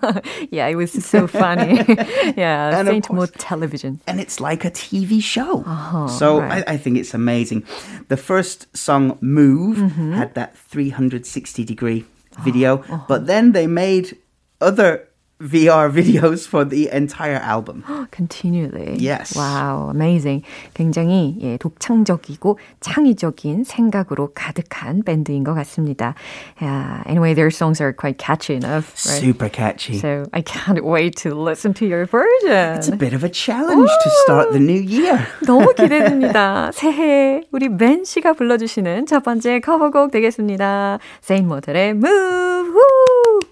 yeah, 0.50 0.66
it 0.66 0.74
was 0.74 0.92
so 0.92 1.26
funny. 1.26 1.76
yeah, 2.36 2.78
and 2.78 2.88
Saint 2.88 3.12
Maud 3.12 3.32
television. 3.34 4.00
And 4.06 4.20
it's 4.20 4.40
like 4.40 4.64
a 4.64 4.70
TV 4.70 5.22
show. 5.22 5.60
Uh-huh, 5.60 6.08
so 6.08 6.40
right. 6.40 6.64
I, 6.66 6.74
I, 6.74 6.76
think 6.76 6.98
it's 6.98 7.14
amazing. 7.14 7.64
The 8.08 8.16
first 8.16 8.74
song, 8.76 9.18
Move, 9.20 9.78
mm-hmm. 9.78 10.12
had 10.12 10.34
that 10.34 10.56
360 10.56 11.64
degree 11.64 12.04
video, 12.40 12.78
uh-huh. 12.78 13.04
but 13.08 13.26
then 13.26 13.52
they 13.52 13.66
made 13.66 14.16
other 14.60 15.08
VR 15.42 15.90
videos 15.90 16.46
for 16.46 16.64
the 16.64 16.88
entire 16.92 17.36
album. 17.42 17.82
Continually. 18.12 18.96
Yes. 18.98 19.36
Wow, 19.36 19.90
amazing. 19.90 20.44
굉장히 20.74 21.36
예, 21.40 21.58
독창적이고 21.58 22.58
창의적인 22.80 23.64
생각으로 23.64 24.32
가득한 24.34 25.02
밴드인 25.02 25.42
것 25.42 25.54
같습니다. 25.54 26.14
Yeah, 26.60 27.02
anyway, 27.06 27.34
their 27.34 27.50
songs 27.50 27.80
are 27.80 27.92
quite 27.92 28.18
catchy 28.18 28.54
enough. 28.54 28.94
Right? 29.06 29.20
Super 29.20 29.48
catchy. 29.48 29.98
So 29.98 30.26
I 30.32 30.42
can't 30.42 30.84
wait 30.84 31.16
to 31.22 31.34
listen 31.34 31.74
to 31.74 31.86
your 31.86 32.06
version. 32.06 32.76
It's 32.78 32.88
a 32.88 32.96
bit 32.96 33.12
of 33.12 33.24
a 33.24 33.28
challenge 33.28 33.90
Ooh, 33.90 34.02
to 34.04 34.10
start 34.24 34.52
the 34.52 34.60
new 34.60 34.80
year. 34.80 35.26
너무 35.44 35.74
기대됩니다. 35.74 36.70
새해 36.74 37.42
우리 37.50 37.68
벤 37.68 38.04
씨가 38.04 38.34
불러주시는 38.34 39.06
첫 39.06 39.22
번째 39.22 39.60
커버곡 39.60 40.12
되겠습니다. 40.12 40.98
세인 41.20 41.48
모델의 41.48 41.90
Move. 41.90 42.72
Woo! 42.72 43.51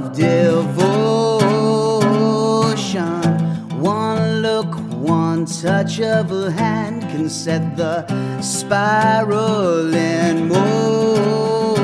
Of 0.00 0.16
devotion. 0.16 1.44
One 3.80 4.42
look, 4.42 4.74
one 4.96 5.44
touch 5.44 6.00
of 6.00 6.32
a 6.32 6.50
hand 6.50 7.02
can 7.02 7.28
set 7.28 7.76
the 7.76 8.06
spiral 8.40 9.94
in 9.94 10.48
motion. 10.48 11.78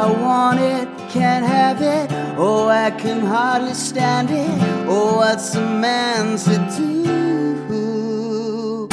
I 0.00 0.02
want 0.24 0.58
it, 0.60 0.88
can't 1.08 1.46
have 1.46 1.80
it. 1.80 2.10
Oh, 2.36 2.66
I 2.68 2.90
can 2.90 3.20
hardly 3.20 3.74
stand 3.74 4.30
it. 4.30 4.50
Oh, 4.88 5.16
what's 5.16 5.54
a 5.54 5.60
man 5.60 6.36
to 6.38 6.58
do? 6.76 8.88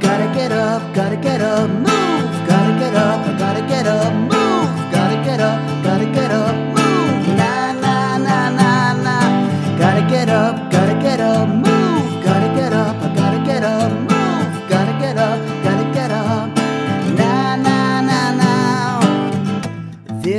Gotta 0.00 0.32
get 0.34 0.52
up, 0.52 0.94
gotta 0.94 1.16
get 1.16 1.40
up, 1.40 1.68
move. 1.70 2.30
Gotta 2.52 2.78
get 2.78 2.94
up, 2.94 3.26
I 3.26 3.32
gotta 3.38 3.62
get 3.62 3.86
up, 3.86 4.12
move. 4.12 4.92
Gotta 4.92 5.16
get 5.24 5.40
up, 5.40 5.82
gotta 5.82 6.06
get 6.06 6.30
up. 6.30 6.69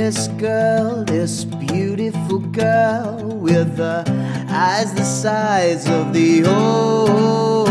This 0.04 0.26
girl, 0.36 1.04
this 1.04 1.44
beautiful 1.44 2.40
girl 2.40 3.18
with 3.22 3.76
the 3.76 4.02
eyes 4.50 4.92
the 4.94 5.04
size 5.04 5.88
of 5.88 6.12
the 6.12 6.42
ocean. 6.44 7.62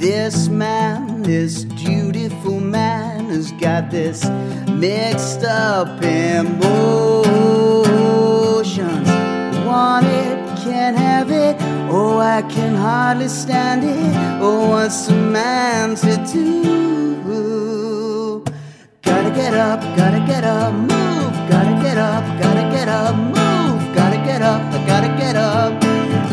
This 0.00 0.48
man, 0.48 1.22
this 1.22 1.64
beautiful 1.64 2.58
man 2.58 3.26
has 3.26 3.52
got 3.52 3.92
this 3.92 4.24
mixed 4.68 5.44
up 5.44 6.02
emotions 6.02 7.38
want 9.64 10.06
it, 10.06 10.58
can't 10.64 10.96
have 10.98 11.30
it. 11.30 11.56
Oh, 11.88 12.18
I 12.18 12.42
can 12.42 12.74
hardly 12.74 13.28
stand 13.28 13.84
it. 13.84 14.12
Oh, 14.42 14.70
what's 14.70 15.06
a 15.06 15.14
man 15.14 15.94
to 15.94 16.16
do? 16.32 17.17
Gotta 19.48 19.56
get 19.56 19.64
up, 19.64 19.96
gotta 19.96 20.20
get 20.26 20.44
up, 20.44 20.72
move. 20.74 21.48
Gotta 21.48 21.82
get 21.82 21.96
up, 21.96 22.22
gotta 22.38 22.70
get 22.70 22.86
up, 22.86 23.16
move. 23.16 23.94
Gotta 23.94 24.18
get 24.18 24.42
up, 24.42 24.60
I 24.74 24.86
gotta 24.86 25.08
get 25.16 25.36
up. 25.36 25.72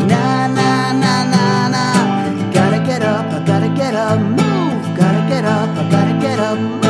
Nah, 0.06 0.46
nah, 0.48 0.92
nah, 0.92 1.24
nah, 1.24 1.68
nah. 1.68 2.52
Gotta 2.52 2.78
get 2.84 3.02
up, 3.02 3.24
I 3.32 3.42
gotta 3.42 3.70
get 3.70 3.94
up, 3.94 4.20
move. 4.20 4.96
Gotta 4.98 5.26
get 5.30 5.46
up, 5.46 5.68
I 5.78 5.90
gotta 5.90 6.20
get 6.20 6.38
up, 6.38 6.58
move. 6.58 6.85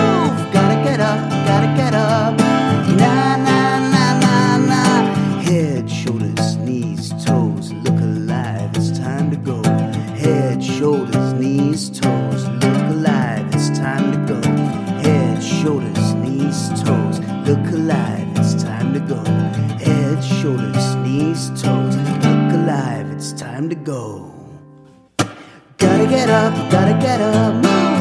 Time 23.56 23.70
to 23.70 23.74
go. 23.74 24.30
Gotta 25.78 26.06
get 26.06 26.28
up, 26.28 26.52
gotta 26.70 26.92
get 27.00 27.22
up, 27.22 27.95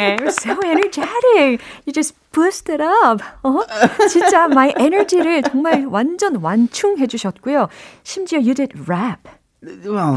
You're 0.00 0.30
so 0.30 0.58
energetic. 0.64 1.60
You 1.84 1.92
just 1.92 2.14
boosted 2.32 2.80
up. 2.80 3.22
어? 3.42 3.62
진짜 4.10 4.46
my 4.48 4.72
energy를 4.78 5.42
정말 5.42 5.86
완전 5.86 6.36
완충해 6.36 7.06
주셨고요. 7.06 7.68
심지어 8.02 8.38
you 8.38 8.54
did 8.54 8.72
rap. 8.88 9.28
Well, 9.62 10.14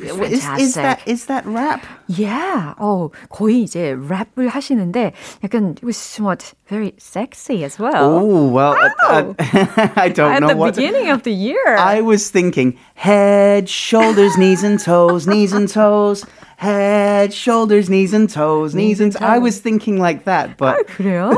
is, 0.00 0.46
is 0.60 0.74
that 0.74 1.00
is 1.06 1.26
that 1.26 1.44
rap? 1.46 1.80
Yeah. 2.06 2.74
어, 2.78 3.10
거의 3.30 3.62
이제 3.62 3.96
랩을 3.96 4.48
하시는데 4.48 5.12
약간 5.42 5.70
it 5.76 5.82
was 5.82 5.96
somewhat 5.96 6.52
very 6.68 6.92
sexy 6.98 7.64
as 7.64 7.80
well. 7.80 8.20
Oh 8.20 8.46
well, 8.46 8.76
I, 8.78 9.34
I, 9.36 9.90
I 9.96 10.08
don't 10.08 10.30
At 10.30 10.40
know 10.42 10.48
the 10.48 10.56
what. 10.56 10.76
beginning 10.76 11.10
of 11.10 11.24
the 11.24 11.32
year. 11.32 11.76
I 11.76 12.00
was 12.00 12.30
thinking 12.30 12.78
head, 12.94 13.68
shoulders, 13.68 14.36
knees 14.38 14.62
and 14.62 14.78
toes, 14.78 15.26
knees 15.26 15.52
and 15.52 15.66
toes, 15.68 16.24
head, 16.60 17.32
shoulders, 17.32 17.88
knees 17.88 18.12
and 18.12 18.28
toes, 18.28 18.74
knees 18.74 19.00
and. 19.00 19.16
I 19.18 19.38
was 19.38 19.60
thinking 19.60 19.98
like 19.98 20.24
that, 20.24 20.56
but 20.56 20.86
그래요? 20.88 21.36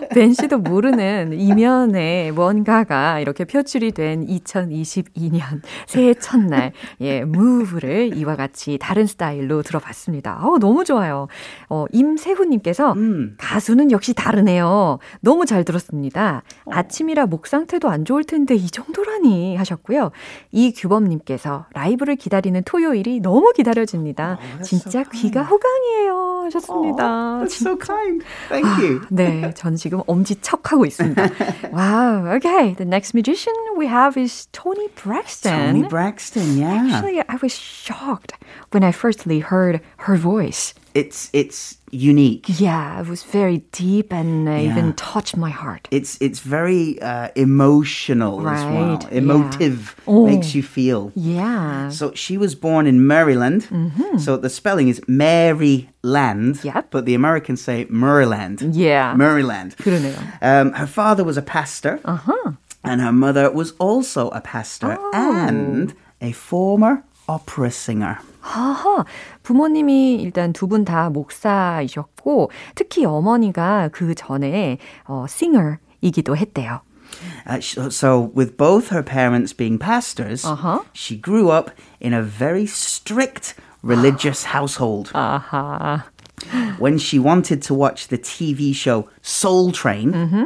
벤 0.10 0.32
씨도 0.32 0.58
모르는 0.58 1.32
이면에 1.38 2.30
뭔가가 2.32 3.20
이렇게 3.20 3.44
표출이 3.44 3.92
된 3.92 4.26
2022년 4.26 5.62
새해 5.86 6.14
첫날 6.14 6.72
예 7.00 7.24
무브를 7.24 8.16
이와 8.16 8.36
같이 8.36 8.78
다른 8.80 9.06
스타일로 9.06 9.62
들어봤습니다. 9.62 10.40
어, 10.42 10.58
너무 10.58 10.84
좋아요. 10.84 11.28
어, 11.68 11.86
임세훈님께서 11.92 12.94
가수는 13.38 13.90
역시 13.90 14.14
다르네요. 14.14 14.98
너무 15.20 15.46
잘 15.46 15.64
들었습니다. 15.64 16.42
아침이라 16.70 17.26
목 17.26 17.46
상태도 17.46 17.88
안 17.88 18.04
좋을 18.04 18.24
텐데 18.24 18.54
이 18.54 18.66
정도라니 18.68 19.56
하셨고요. 19.56 20.10
이규범님께서 20.52 21.66
라이브를 21.72 22.16
기다리는 22.16 22.62
토요일이 22.64 23.20
너무 23.20 23.52
기다려집니다. 23.54 24.38
진짜 24.62 25.02
귀가 25.04 25.42
호강이에요 25.42 26.42
하셨습니다. 26.44 27.40
that's 27.42 27.60
so 27.60 27.76
kind. 27.78 28.24
Thank 28.48 28.68
you. 28.84 29.00
네, 29.10 29.52
전 29.54 29.76
지금 29.76 29.93
지금 29.94 30.84
있습니다. 30.84 31.30
wow. 31.72 32.26
Okay. 32.36 32.74
The 32.74 32.84
next 32.84 33.14
magician 33.14 33.54
we 33.76 33.86
have 33.86 34.16
is 34.16 34.46
Toni 34.52 34.88
Braxton. 34.94 35.52
Toni 35.52 35.88
Braxton, 35.88 36.58
yeah. 36.58 36.88
Actually, 36.90 37.20
I 37.28 37.36
was 37.40 37.54
shocked 37.54 38.34
when 38.72 38.82
I 38.82 38.92
firstly 38.92 39.40
heard 39.40 39.80
her 39.98 40.16
voice 40.16 40.74
It's 40.93 41.29
it's 41.33 41.77
unique. 41.91 42.45
Yeah, 42.59 42.99
it 42.99 43.07
was 43.07 43.21
very 43.23 43.59
deep 43.71 44.11
and 44.11 44.47
uh, 44.49 44.51
Yeah. 44.51 44.71
even 44.71 44.93
touched 44.93 45.37
my 45.37 45.51
heart. 45.51 45.87
It's 45.91 46.17
it's 46.19 46.39
very 46.39 46.97
uh, 47.01 47.29
emotional 47.35 48.41
as 48.49 48.63
well. 48.65 48.97
Right, 48.97 49.03
yeah. 49.11 49.17
Emotive 49.21 49.95
Oh. 50.07 50.25
makes 50.25 50.53
you 50.55 50.63
feel. 50.63 51.11
Yeah. 51.15 51.89
So 51.89 52.11
she 52.15 52.37
was 52.37 52.55
born 52.55 52.87
in 52.87 53.05
Maryland. 53.05 53.67
So 54.17 54.37
the 54.37 54.49
spelling 54.49 54.87
is 54.89 54.99
Maryland, 55.07 56.59
Yep. 56.63 56.87
but 56.91 57.05
the 57.05 57.15
Americans 57.15 57.61
say 57.61 57.85
Maryland. 57.89 58.61
Yeah. 58.75 59.13
Maryland. 59.15 59.75
그러네요. 59.77 60.17
Um, 60.41 60.73
her 60.73 60.87
father 60.87 61.23
was 61.23 61.37
a 61.37 61.41
pastor, 61.41 61.99
Uh-huh. 62.05 62.53
and 62.83 63.01
her 63.01 63.11
mother 63.13 63.51
was 63.51 63.73
also 63.79 64.29
a 64.29 64.41
pastor 64.41 64.97
Oh. 64.99 65.11
and 65.13 65.93
a 66.21 66.31
former 66.31 67.03
opera 67.27 67.67
singer. 67.69 68.17
하하, 68.41 69.05
부모님이 69.43 70.15
일단 70.21 70.53
두 70.53 70.67
분 70.67 70.85
다 70.85 71.09
목사이셨고, 71.09 72.51
특히 72.75 73.05
어머니가 73.05 73.89
그 73.91 74.15
전에 74.15 74.77
어, 75.07 75.25
싱어이기도 75.27 76.35
했대요. 76.37 76.81
Uh, 77.47 77.59
sh- 77.59 77.77
so, 77.89 78.31
with 78.35 78.55
both 78.55 78.89
her 78.89 79.03
parents 79.03 79.51
being 79.51 79.77
pastors, 79.79 80.45
Uh-huh. 80.45 80.79
she 80.93 81.17
grew 81.17 81.49
up 81.49 81.71
in 81.99 82.13
a 82.13 82.21
very 82.21 82.65
strict 82.65 83.55
religious 83.83 84.45
household. 84.53 85.11
아하. 85.13 86.03
When 86.79 86.97
she 86.97 87.19
wanted 87.19 87.61
to 87.63 87.73
watch 87.73 88.07
the 88.07 88.17
TV 88.17 88.73
show 88.73 89.09
Soul 89.21 89.71
Train, 89.73 90.13
Mm-hmm. 90.13 90.43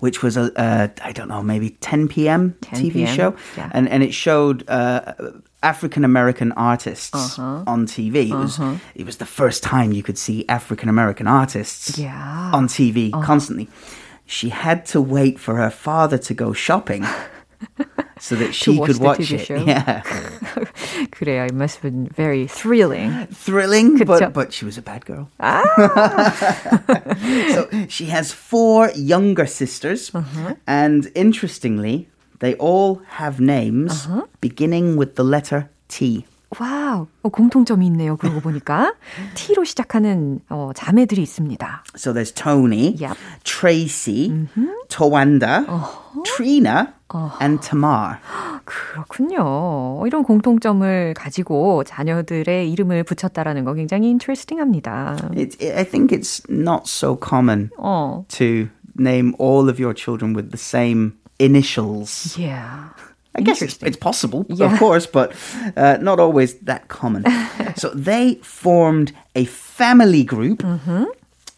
which 0.00 0.22
was 0.22 0.36
a, 0.36 0.50
a 0.56 0.90
I 1.02 1.12
don't 1.12 1.28
know 1.28 1.42
maybe 1.42 1.70
10 1.80 2.08
p.m. 2.08 2.54
10 2.62 2.80
TV 2.82 2.92
p.m., 2.92 3.14
show, 3.16 3.34
yeah. 3.56 3.70
and 3.72 3.88
and 3.88 4.02
it 4.02 4.12
showed 4.12 4.64
uh, 4.68 5.14
African 5.62 6.04
American 6.04 6.52
artists 6.56 7.14
Uh-huh. 7.38 7.64
on 7.66 7.86
TV. 7.86 8.30
It 8.30 8.34
was 8.34 8.58
it 8.94 9.04
was 9.06 9.16
the 9.18 9.26
first 9.26 9.62
time 9.62 9.92
you 9.92 10.02
could 10.02 10.18
see 10.18 10.44
African 10.48 10.88
American 10.88 11.26
artists 11.26 11.98
Yeah. 11.98 12.50
on 12.52 12.68
TV 12.68 13.10
constantly. 13.24 13.68
She 14.26 14.48
had 14.50 14.84
to 14.92 15.00
wait 15.00 15.38
for 15.38 15.56
her 15.56 15.70
father 15.70 16.18
to 16.18 16.34
go 16.34 16.52
shopping. 16.52 17.04
So 18.18 18.34
that 18.36 18.54
she 18.54 18.76
watch 18.78 18.86
could 18.88 18.96
the 18.96 19.04
watch 19.04 19.18
TV 19.28 19.38
it. 19.40 19.46
show? 19.46 19.56
Yeah. 19.64 20.00
그래요. 21.12 21.46
It 21.46 21.54
must 21.54 21.76
have 21.76 21.82
been 21.92 22.08
very 22.16 22.46
thrilling. 22.46 23.26
Thrilling, 23.32 23.98
그쵸? 23.98 24.06
but, 24.06 24.32
but 24.32 24.52
she 24.52 24.64
was 24.64 24.76
a 24.78 24.82
bad 24.82 25.04
girl. 25.04 25.28
so 27.54 27.68
she 27.88 28.06
has 28.06 28.32
four 28.32 28.90
younger 28.94 29.46
sisters. 29.46 30.10
And 30.66 31.10
interestingly, 31.14 32.08
they 32.41 32.55
all 32.59 32.99
have 33.17 33.39
names 33.39 34.09
beginning 34.41 34.97
with 34.97 35.15
the 35.15 35.23
letter 35.27 35.69
T. 35.87 36.25
와우, 36.59 37.07
어, 37.23 37.29
공통점이 37.29 37.87
있네요. 37.87 38.17
그러고 38.17 38.41
보니까 38.41 38.93
T로 39.35 39.63
시작하는 39.63 40.41
어, 40.49 40.71
자매들이 40.75 41.21
있습니다. 41.21 41.83
So 41.95 42.11
there's 42.13 42.33
Tony, 42.35 42.93
Yep. 42.99 43.15
Tracy, 43.45 44.33
Tawanda, 44.89 45.65
Trina, 46.25 46.87
and 47.41 47.61
Tamar. 47.61 48.17
그렇군요. 48.65 50.03
이런 50.05 50.23
공통점을 50.23 51.13
가지고 51.15 51.83
자녀들의 51.85 52.69
이름을 52.71 53.03
붙였다라는 53.03 53.63
거 53.63 53.73
굉장히 53.73 54.09
인트레스팅합니다. 54.09 55.29
It, 55.35 55.57
it, 55.63 55.73
I 55.77 55.85
think 55.85 56.11
it's 56.11 56.41
not 56.49 56.83
so 56.85 57.15
common 57.17 57.69
어, 57.77 58.25
to 58.27 58.67
name 58.99 59.33
all 59.39 59.69
of 59.69 59.79
your 59.81 59.93
children 59.95 60.35
with 60.35 60.51
the 60.51 60.59
same 60.59 61.13
initials. 61.45 62.37
yeah. 62.37 62.89
I 63.33 63.41
guess 63.41 63.61
it's, 63.61 63.77
it's 63.83 63.97
possible, 63.97 64.45
Yeah. 64.49 64.65
of 64.73 64.79
course, 64.79 65.07
but 65.07 65.31
uh, 65.77 65.97
not 66.01 66.19
always 66.19 66.55
that 66.65 66.87
common. 66.89 67.23
so 67.77 67.89
they 67.95 68.35
formed 68.43 69.11
a 69.35 69.45
family 69.45 70.23
group 70.25 70.59
Mm-hmm. 70.63 71.03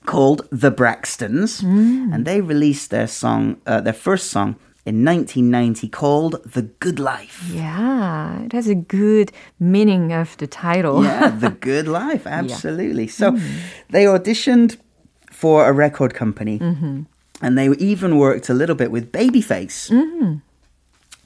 called 0.06 0.42
the 0.62 0.72
Braxtons, 0.72 1.62
Mm. 1.64 2.14
and 2.14 2.26
they 2.26 2.42
released 2.42 2.90
their 2.90 3.08
song, 3.08 3.56
uh, 3.66 3.82
their 3.82 3.94
first 3.96 4.30
song, 4.30 4.56
in 4.86 5.04
1990 5.06 5.88
called 5.90 6.36
"The 6.54 6.62
Good 6.80 7.00
Life." 7.00 7.42
Yeah, 7.56 8.44
it 8.46 8.52
has 8.54 8.68
a 8.68 8.76
good 8.76 9.32
meaning 9.60 10.12
of 10.22 10.36
the 10.38 10.46
title. 10.48 11.04
Yeah, 11.04 11.30
The 11.46 11.50
Good 11.50 11.88
Life, 11.88 12.28
absolutely. 12.28 13.08
So 13.08 13.32
they 13.90 14.06
auditioned 14.06 14.78
for 15.32 15.66
a 15.68 15.72
record 15.72 16.14
company, 16.14 16.60
and 17.44 17.56
they 17.58 17.68
even 17.78 18.18
worked 18.18 18.50
a 18.50 18.54
little 18.56 18.76
bit 18.76 18.90
with 18.90 19.12
Babyface. 19.12 19.92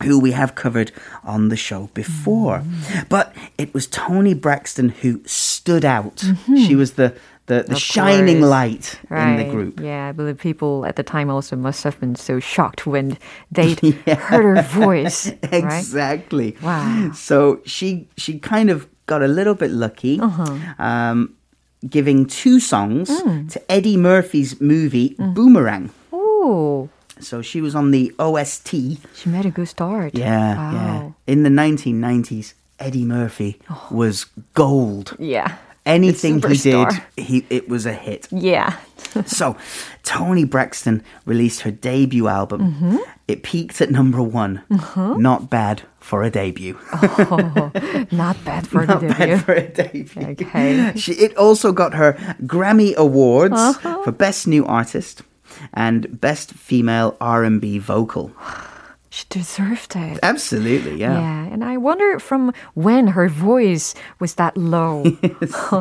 Who 0.04 0.20
we 0.20 0.32
have 0.32 0.54
covered 0.54 0.92
on 1.24 1.50
the 1.50 1.56
show 1.58 1.90
before. 1.96 2.62
But 3.10 3.34
it 3.58 3.74
was 3.74 3.88
Toni 3.88 4.36
Braxton 4.36 4.90
who 4.90 5.22
stood 5.26 5.84
out. 5.84 6.24
She 6.46 6.76
was 6.76 6.92
the, 6.94 7.16
the, 7.48 7.64
the 7.68 7.76
shining 7.80 8.40
course. 8.42 8.50
light 8.52 9.00
in 9.10 9.38
the 9.38 9.46
group. 9.50 9.80
Yeah, 9.80 10.10
I 10.10 10.12
believe 10.12 10.38
people 10.38 10.86
at 10.86 10.98
the 10.98 11.04
time 11.04 11.32
also 11.32 11.56
must 11.56 11.84
have 11.84 12.00
been 12.00 12.14
so 12.16 12.40
shocked 12.40 12.86
when 12.86 13.18
they 13.52 13.74
heard 14.06 14.58
her 14.58 14.62
voice. 14.62 15.32
Right? 15.52 15.64
Exactly. 15.66 16.56
Wow. 16.62 17.12
So 17.16 17.62
she 17.66 18.08
she 18.18 18.38
kind 18.38 18.70
of 18.70 18.86
got 19.08 19.24
a 19.24 19.28
little 19.28 19.56
bit 19.56 19.72
lucky, 19.72 20.20
Uh-huh. 20.20 20.58
um, 20.78 21.34
giving 21.90 22.28
two 22.28 22.60
songs 22.60 23.10
Mm. 23.10 23.50
to 23.54 23.72
Eddie 23.72 23.98
Murphy's 23.98 24.62
movie 24.62 25.16
Boomerang. 25.18 25.90
Oh, 26.40 26.90
So 27.20 27.42
she 27.42 27.62
was 27.62 27.74
on 27.74 27.92
the 27.92 28.14
OST. 28.20 28.70
she 29.16 29.30
made 29.30 29.46
a 29.46 29.52
good 29.52 29.68
start. 29.68 30.16
Yeah, 30.16 30.56
wow. 30.56 30.72
yeah. 30.74 31.34
In 31.34 31.44
the 31.44 31.50
1990s, 31.50 32.54
Eddie 32.80 33.06
Murphy 33.06 33.60
oh. 33.70 33.88
was 33.90 34.26
gold. 34.54 35.16
Yeah. 35.20 35.58
Anything 35.86 36.42
he 36.42 36.58
did, 36.58 36.90
he 37.16 37.46
it 37.50 37.70
was 37.70 37.86
a 37.86 37.94
hit. 37.94 38.28
Yeah, 38.30 38.78
so, 39.26 39.56
Toni 40.04 40.44
Braxton 40.44 41.04
released 41.26 41.62
her 41.62 41.72
debut 41.72 42.28
album. 42.28 42.74
Mm-hmm. 42.74 42.98
It 43.28 43.44
peaked 43.44 43.82
at 43.82 43.90
number 43.92 44.22
one. 44.22 44.64
Mm-hmm. 44.70 45.22
Not 45.22 45.50
bad 45.50 45.84
for 46.00 46.24
a 46.24 46.30
debut. 46.30 46.78
oh, 46.92 47.72
not 48.12 48.44
bad 48.46 48.68
for 48.68 48.86
Not 48.86 49.02
the 49.02 49.08
bad 49.08 49.44
for 49.44 49.54
a 49.54 49.68
debut. 49.68 50.28
Okay. 50.28 50.94
She, 50.96 51.14
it 51.14 51.36
also 51.38 51.72
got 51.72 51.94
her 51.94 52.14
Grammy 52.44 52.96
Awards 52.96 53.56
uh-huh. 53.56 54.04
for 54.04 54.12
Best 54.12 54.48
New 54.48 54.66
Artist 54.66 55.22
and 55.74 56.20
Best 56.20 56.54
Female 56.54 57.16
R&B 57.22 57.80
Vocal. 57.80 58.32
She 59.10 59.26
deserved 59.30 59.96
it. 59.96 60.20
Absolutely, 60.22 60.98
yeah. 61.00 61.14
Yeah, 61.14 61.46
and 61.54 61.64
I 61.64 61.78
wonder 61.78 62.20
from 62.20 62.54
when 62.76 63.08
her 63.08 63.30
voice 63.30 63.96
was 64.20 64.36
that 64.36 64.56
low. 64.58 65.04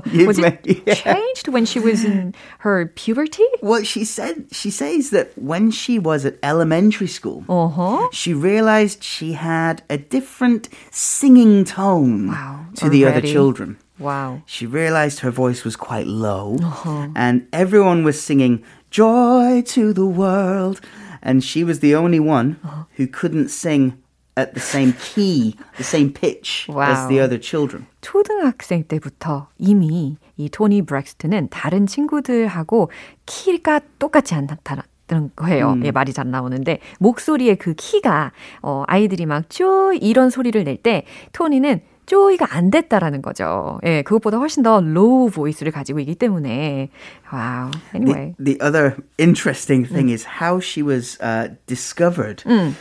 You've 0.06 0.26
was 0.28 0.38
it 0.38 0.64
yeah. 0.86 0.94
changed 0.94 1.48
when 1.48 1.66
she 1.66 1.80
was 1.80 2.04
in 2.04 2.34
her 2.60 2.86
puberty? 2.86 3.44
Well, 3.60 3.82
she 3.82 4.04
said 4.04 4.46
she 4.52 4.70
says 4.70 5.10
that 5.10 5.36
when 5.36 5.70
she 5.72 5.98
was 5.98 6.24
at 6.24 6.38
elementary 6.42 7.08
school, 7.08 7.44
Uh 7.48 7.68
huh. 7.68 8.08
she 8.12 8.32
realized 8.32 9.02
she 9.02 9.32
had 9.32 9.82
a 9.90 9.98
different 9.98 10.68
singing 10.92 11.64
tone 11.64 12.28
Wow, 12.28 12.66
to 12.76 12.88
the 12.88 13.04
other 13.04 13.20
children. 13.20 13.76
Wow. 13.98 14.42
She 14.46 14.66
realized 14.66 15.20
her 15.20 15.30
voice 15.32 15.64
was 15.64 15.74
quite 15.74 16.06
low, 16.06 16.56
Uh-huh. 16.62 17.08
and 17.16 17.46
everyone 17.52 18.04
was 18.04 18.20
singing 18.22 18.62
"Joy 18.90 19.62
to 19.74 19.92
the 19.92 20.06
World," 20.08 20.80
and 21.22 21.42
she 21.44 21.64
was 21.64 21.80
the 21.80 21.94
only 21.94 22.18
one 22.20 22.56
Uh-huh. 22.64 22.84
who 22.98 23.06
couldn't 23.10 23.48
sing 23.50 23.94
at 24.36 24.52
the 24.52 24.60
same 24.60 24.92
key, 24.98 25.54
the 25.76 25.84
same 25.84 26.12
pitch 26.12 26.68
as 26.68 26.74
Wow. 26.76 27.08
the 27.08 27.20
other 27.20 27.40
children. 27.40 27.86
초등학생 28.02 28.84
때부터 28.84 29.48
이미 29.58 30.16
이 30.36 30.48
토니 30.50 30.82
브렉스트는 30.82 31.48
다른 31.50 31.86
친구들하고 31.86 32.90
키가 33.24 33.80
똑같지 33.98 34.34
않다는 34.34 35.30
거예요. 35.34 35.78
예, 35.84 35.90
말이 35.90 36.12
잘 36.12 36.30
나오는데 36.30 36.80
목소리의 37.00 37.56
그 37.56 37.72
키가 37.74 38.32
어, 38.62 38.84
아이들이 38.86 39.24
막 39.26 39.48
쪼 39.48 39.92
이런 39.94 40.28
소리를 40.30 40.62
낼 40.64 40.76
때 40.76 41.04
토니는 41.32 41.80
쪼이가 42.06 42.46
안 42.50 42.70
됐다라는 42.70 43.22
거죠. 43.22 43.78
예, 43.84 44.02
그것보다 44.02 44.38
훨씬 44.38 44.62
더 44.62 44.80
로우 44.80 45.30
보이스를 45.30 45.72
가지고 45.72 46.00
있기 46.00 46.14
때문에 46.14 46.90
와우. 47.32 47.70
Anyway. 47.94 48.34
The 48.42 48.58
other 48.60 48.96
interesting 49.18 49.86
thing 49.86 50.10
is 50.10 50.24
how 50.40 50.60
she 50.60 50.82
was 50.82 51.18
uh, 51.20 51.54
discovered. 51.66 52.42
음. 52.46 52.74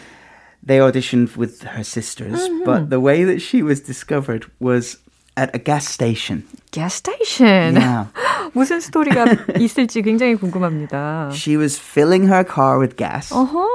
They 0.66 0.80
auditioned 0.80 1.38
with 1.38 1.62
her 1.64 1.84
sisters, 1.84 2.50
but 2.66 2.90
the 2.90 3.00
way 3.00 3.24
that 3.24 3.40
she 3.40 3.62
was 3.62 3.82
discovered 3.82 4.50
was 4.60 4.98
at 5.38 5.54
a 5.54 5.60
gas 5.60 5.88
station. 5.88 6.44
gas 6.72 6.96
station. 6.96 7.76
Yeah. 7.76 8.08
무슨 8.54 8.80
스토리가 8.80 9.26
있을지 9.60 10.02
굉장히 10.02 10.36
궁금합니다. 10.36 11.30
She 11.34 11.56
was 11.56 11.78
filling 11.78 12.28
her 12.28 12.44
car 12.44 12.80
with 12.80 12.96
gas 12.96 13.32
어허. 13.32 13.68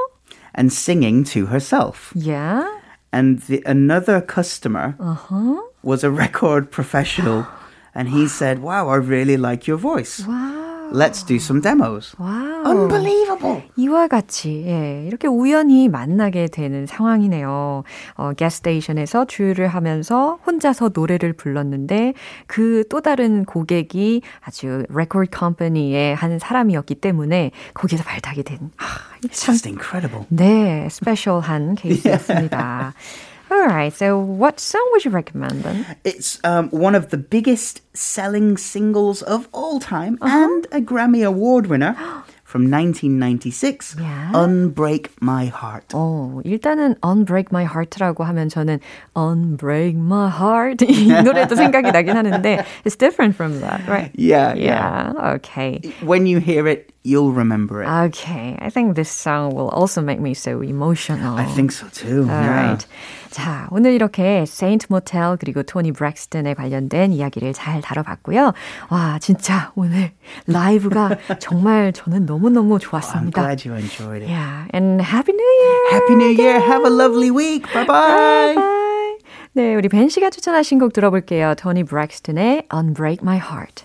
and 0.55 0.73
singing 0.73 1.23
to 1.25 1.47
herself. 1.47 2.13
Yeah. 2.17 2.67
and 3.13 3.41
the, 3.41 3.63
another 3.67 4.21
customer 4.21 4.97
uh-huh. 4.99 5.61
was 5.83 6.05
a 6.05 6.11
record 6.11 6.71
professional, 6.71 7.47
and 7.95 8.09
he 8.09 8.29
said, 8.29 8.61
"Wow, 8.61 8.89
I 8.89 8.97
really 8.97 9.37
like 9.37 9.67
your 9.67 9.79
voice." 9.79 10.27
Wow. 10.27 10.60
Let's 10.93 11.25
do 11.27 11.37
some 11.37 11.63
demos. 11.63 12.15
와우. 12.19 12.67
Unbelievable. 12.67 13.63
이와 13.77 14.09
같이 14.09 14.65
예, 14.67 15.05
이렇게 15.07 15.29
우연히 15.29 15.89
만나게 15.89 16.49
되는 16.49 16.87
상황이네요. 16.87 17.85
어, 18.17 18.31
가스테이션에서 18.39 19.25
주유를 19.27 19.69
하면서 19.69 20.39
혼자서 20.47 20.91
노래를 20.93 21.33
불렀는데 21.33 22.15
그 22.47 22.85
또 22.91 23.01
다른 23.01 23.45
고객이 23.45 24.23
아주 24.41 24.85
레코드 24.89 25.31
컴퍼니의 25.31 26.15
한 26.15 26.39
사람이었기 26.39 26.97
때문에 26.97 27.53
거기서 27.75 28.03
발탁이 28.05 28.43
된 28.43 28.59
아, 28.79 28.85
It's 29.23 29.35
참 29.45 29.53
just 29.55 29.69
incredible. 29.69 30.27
네, 30.29 30.89
스페셜한 30.91 31.77
케이스였습니다. 31.77 32.95
Alright, 33.52 33.94
so 33.94 34.18
what 34.18 34.60
song 34.60 34.82
would 34.94 35.06
you 35.06 35.12
recommend 35.12 35.62
then? 35.64 35.86
It's 36.04 36.40
um, 36.44 36.70
one 36.70 36.96
of 36.96 37.10
the 37.10 37.18
biggest 37.18 37.82
selling 37.94 38.58
singles 38.58 39.22
of 39.22 39.48
all 39.54 39.80
time 39.80 40.18
Uh-huh. 40.22 40.34
and 40.34 40.66
a 40.72 40.82
Grammy 40.82 41.22
Award 41.26 41.68
winner 41.68 41.94
from 42.44 42.72
1996, 42.72 43.98
Yeah. 44.00 44.32
Unbreak 44.34 45.10
My 45.22 45.46
Heart. 45.46 45.90
어, 45.94 46.42
일단은 46.44 46.96
Unbreak 47.04 47.52
My 47.52 47.66
Heart라고 47.66 48.24
하면 48.26 48.50
저는 48.50 48.80
Unbreak 49.16 49.96
My 49.96 50.30
Heart 50.30 50.86
이 50.88 51.08
노래도 51.24 51.56
생각이 51.56 51.92
나긴 51.92 52.16
하는데 52.16 52.66
it's 52.84 52.96
different 52.96 53.36
from 53.36 53.60
that, 53.62 53.82
right? 53.88 54.12
Yeah, 54.16 54.54
yeah. 54.56 55.12
Yeah, 55.14 55.34
okay. 55.36 55.82
When 56.02 56.26
you 56.26 56.40
hear 56.40 56.68
it, 56.68 56.92
you'll 57.04 57.32
remember 57.34 57.84
it. 57.84 57.90
Okay, 58.10 58.58
I 58.60 58.70
think 58.70 58.96
this 58.96 59.10
song 59.12 59.54
will 59.54 59.70
also 59.70 60.02
make 60.02 60.20
me 60.20 60.34
so 60.34 60.62
emotional. 60.62 61.38
I 61.38 61.46
think 61.46 61.72
so 61.72 61.88
too. 61.94 62.26
yeah. 62.26 62.34
Alright. 62.72 62.86
자, 63.31 63.69
오늘 63.71 63.93
이렇게 63.93 64.43
Saint 64.43 64.87
Motel 64.91 65.37
그리고 65.39 65.63
토니 65.63 65.93
브렉스턴에 65.93 66.55
관련된 66.55 67.13
이야기를 67.13 67.53
잘 67.53 67.81
다뤄봤고요. 67.81 68.53
와, 68.91 69.19
진짜 69.21 69.73
오늘 69.77 70.11
라이브가 70.47 71.17
정말 71.39 71.93
저는 71.93 72.27
너무너무 72.27 72.77
I'm 72.77 72.81
좋았습니다. 72.81 73.41
glad 73.43 73.69
you 73.69 73.79
enjoyed 73.79 74.23
it. 74.25 74.31
Yeah, 74.33 74.67
and 74.75 75.01
Happy 75.01 75.33
New 75.33 75.47
Year! 75.47 75.93
Happy 75.93 76.15
New 76.15 76.33
Year. 76.43 76.61
Have 76.61 76.85
a 76.85 76.91
lovely 76.93 77.31
week. 77.31 77.67
Bye 77.73 77.87
bye. 77.87 78.55
Bye. 78.57 79.19
네, 79.53 79.75
우리 79.75 79.89
벤 79.89 80.09
씨가 80.09 80.31
추천하신 80.31 80.79
곡 80.79 80.93
들어볼게요. 80.93 81.55
토니 81.57 81.85
브렉스턴의 81.85 82.67
Unbreak 82.75 83.19
My 83.23 83.39
Heart. 83.39 83.85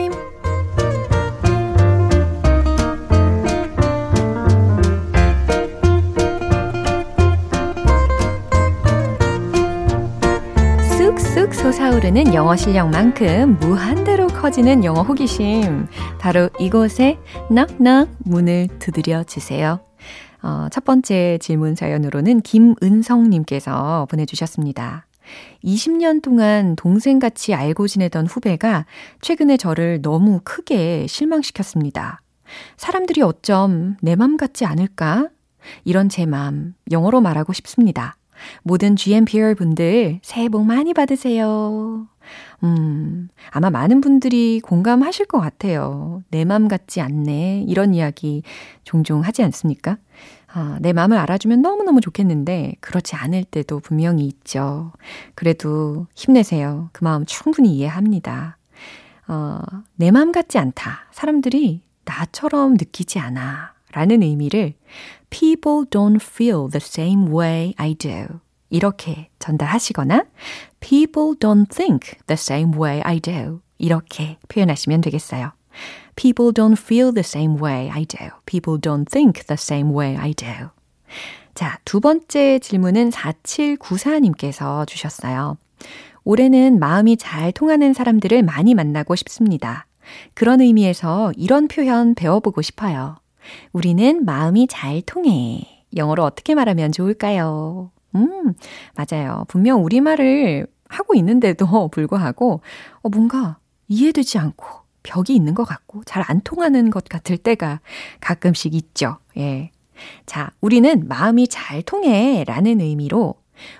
쑥쑥 11.41 11.55
솟아오르는 11.73 12.35
영어 12.35 12.55
실력만큼 12.55 13.57
무한대로 13.57 14.27
커지는 14.27 14.83
영어 14.83 15.01
호기심. 15.01 15.87
바로 16.19 16.51
이곳에 16.59 17.17
낙낙 17.49 18.09
문을 18.19 18.67
두드려 18.77 19.23
주세요. 19.23 19.79
어, 20.43 20.67
첫 20.71 20.83
번째 20.85 21.39
질문 21.41 21.73
사연으로는 21.73 22.41
김은성님께서 22.41 24.05
보내주셨습니다. 24.11 25.07
20년 25.63 26.21
동안 26.21 26.75
동생같이 26.75 27.55
알고 27.55 27.87
지내던 27.87 28.27
후배가 28.27 28.85
최근에 29.21 29.57
저를 29.57 30.03
너무 30.03 30.41
크게 30.43 31.07
실망시켰습니다. 31.07 32.21
사람들이 32.77 33.23
어쩜 33.23 33.97
내 34.03 34.15
맘 34.15 34.37
같지 34.37 34.65
않을까? 34.65 35.29
이런 35.85 36.07
제 36.07 36.27
맘, 36.27 36.75
영어로 36.91 37.19
말하고 37.19 37.51
싶습니다. 37.53 38.15
모든 38.63 38.95
GMPR 38.95 39.55
분들 39.55 40.19
새해 40.23 40.49
복 40.49 40.65
많이 40.65 40.93
받으세요. 40.93 42.07
음, 42.63 43.29
아마 43.49 43.69
많은 43.69 44.01
분들이 44.01 44.59
공감하실 44.61 45.25
것 45.25 45.39
같아요. 45.39 46.23
내 46.29 46.45
맘 46.45 46.67
같지 46.67 47.01
않네. 47.01 47.65
이런 47.67 47.93
이야기 47.93 48.43
종종 48.83 49.21
하지 49.21 49.43
않습니까? 49.43 49.97
아, 50.53 50.77
내 50.81 50.91
마음을 50.93 51.17
알아주면 51.17 51.61
너무너무 51.61 52.01
좋겠는데, 52.01 52.75
그렇지 52.81 53.15
않을 53.15 53.45
때도 53.45 53.79
분명히 53.79 54.25
있죠. 54.25 54.91
그래도 55.33 56.07
힘내세요. 56.15 56.89
그 56.91 57.03
마음 57.03 57.25
충분히 57.25 57.75
이해합니다. 57.77 58.57
어, 59.27 59.59
내 59.95 60.11
마음 60.11 60.31
같지 60.31 60.57
않다. 60.57 61.05
사람들이 61.11 61.81
나처럼 62.05 62.73
느끼지 62.73 63.19
않아. 63.19 63.73
라는 63.93 64.23
의미를 64.23 64.73
People 65.31 65.85
don't 65.89 66.21
feel 66.21 66.69
the 66.69 66.79
same 66.79 67.33
way 67.33 67.73
I 67.77 67.95
do. 67.95 68.39
이렇게 68.69 69.29
전달하시거나 69.39 70.25
People 70.79 71.35
don't 71.39 71.73
think 71.73 72.17
the 72.27 72.37
same 72.37 72.77
way 72.77 73.01
I 73.01 73.19
do. 73.19 73.61
이렇게 73.79 74.37
표현하시면 74.47 75.01
되겠어요. 75.01 75.53
People 76.15 76.53
don't 76.53 76.77
feel 76.77 77.11
the 77.11 77.23
same 77.25 77.59
way 77.61 77.89
I 77.89 78.05
do. 78.05 78.29
People 78.45 78.79
don't 78.79 79.09
think 79.09 79.45
the 79.47 79.57
same 79.57 79.91
way 79.91 80.15
I 80.15 80.33
do. 80.33 80.69
자, 81.55 81.79
두 81.85 81.99
번째 81.99 82.59
질문은 82.59 83.09
4794님께서 83.09 84.85
주셨어요. 84.87 85.57
올해는 86.23 86.79
마음이 86.79 87.17
잘 87.17 87.51
통하는 87.51 87.93
사람들을 87.93 88.43
많이 88.43 88.75
만나고 88.75 89.15
싶습니다. 89.15 89.87
그런 90.33 90.61
의미에서 90.61 91.31
이런 91.35 91.67
표현 91.67 92.15
배워보고 92.15 92.61
싶어요. 92.61 93.20
우리는 93.73 94.25
마음이 94.25 94.67
잘 94.67 95.01
통해. 95.01 95.85
영어로 95.95 96.23
어떻게 96.23 96.55
말하면 96.55 96.91
좋을까요? 96.91 97.91
음, 98.15 98.53
맞아요. 98.95 99.45
분명 99.47 99.83
우리말을 99.83 100.67
하고 100.89 101.15
있는데도 101.15 101.87
불구하고, 101.91 102.61
어, 103.01 103.09
뭔가 103.09 103.57
이해되지 103.87 104.37
않고 104.37 104.65
벽이 105.03 105.35
있는 105.35 105.53
것 105.55 105.63
같고 105.65 106.03
잘 106.05 106.23
안 106.27 106.41
통하는 106.41 106.89
것 106.91 107.05
같을 107.05 107.37
때가 107.37 107.79
가끔씩 108.21 108.73
있죠. 108.75 109.17
예. 109.37 109.71
자, 110.25 110.51
우리는 110.61 111.07
마음이 111.07 111.47
잘 111.47 111.81
통해 111.81 112.43
라는 112.47 112.79
의미로 112.81 113.35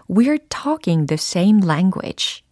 We're 0.09 0.39
talking 0.49 1.07
the 1.07 1.15
same 1.17 1.61
language. 1.63 2.43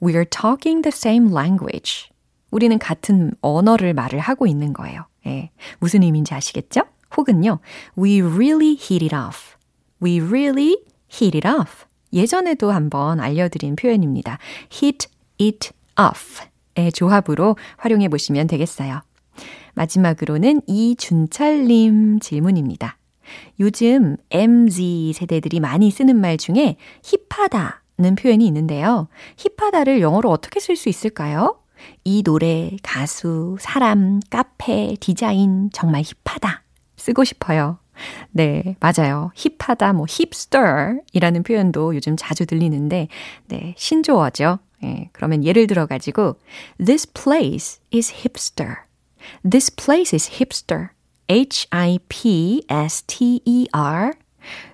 We're 0.00 0.28
talking 0.28 0.82
the 0.82 0.92
same 0.94 1.30
language. 1.32 2.10
우리는 2.50 2.78
같은 2.78 3.32
언어를 3.40 3.94
말을 3.94 4.18
하고 4.18 4.46
있는 4.46 4.72
거예요. 4.72 5.06
예. 5.26 5.50
무슨 5.78 6.02
의미인지 6.02 6.34
아시겠죠? 6.34 6.82
혹은요, 7.16 7.58
we 7.98 8.22
really 8.22 8.76
hit 8.80 9.04
it 9.04 9.14
off. 9.14 9.56
We 10.02 10.20
really 10.20 10.78
hit 11.12 11.36
it 11.36 11.46
off. 11.46 11.84
예전에도 12.12 12.70
한번 12.70 13.20
알려드린 13.20 13.76
표현입니다. 13.76 14.38
hit 14.72 15.08
it 15.40 15.70
off의 15.98 16.92
조합으로 16.92 17.56
활용해 17.78 18.08
보시면 18.08 18.46
되겠어요. 18.46 19.02
마지막으로는 19.74 20.62
이준철님 20.66 22.20
질문입니다. 22.20 22.98
요즘 23.60 24.16
MZ 24.30 25.12
세대들이 25.14 25.60
많이 25.60 25.90
쓰는 25.90 26.16
말 26.16 26.36
중에 26.36 26.76
힙하다는 27.30 28.16
표현이 28.16 28.46
있는데요. 28.46 29.08
힙하다를 29.38 30.02
영어로 30.02 30.30
어떻게 30.30 30.60
쓸 30.60 30.76
수 30.76 30.90
있을까요? 30.90 31.61
이 32.04 32.22
노래, 32.22 32.70
가수, 32.82 33.56
사람, 33.60 34.20
카페, 34.30 34.96
디자인 35.00 35.70
정말 35.72 36.02
힙하다. 36.02 36.62
쓰고 36.96 37.24
싶어요. 37.24 37.78
네, 38.30 38.76
맞아요. 38.80 39.30
힙하다, 39.34 39.92
뭐, 39.94 40.06
힙스터이라는 40.08 41.42
표현도 41.42 41.94
요즘 41.94 42.16
자주 42.16 42.46
들리는데, 42.46 43.08
네, 43.48 43.74
신조어죠. 43.76 44.58
예, 44.84 45.10
그러면 45.12 45.44
예를 45.44 45.66
들어가지고, 45.66 46.36
This 46.84 47.12
place 47.12 47.80
is 47.94 48.12
hipster. 48.12 48.76
This 49.48 49.74
place 49.74 50.14
is 50.14 50.30
hipster. 50.30 50.88
H-I-P-S-T-E-R. 51.28 52.02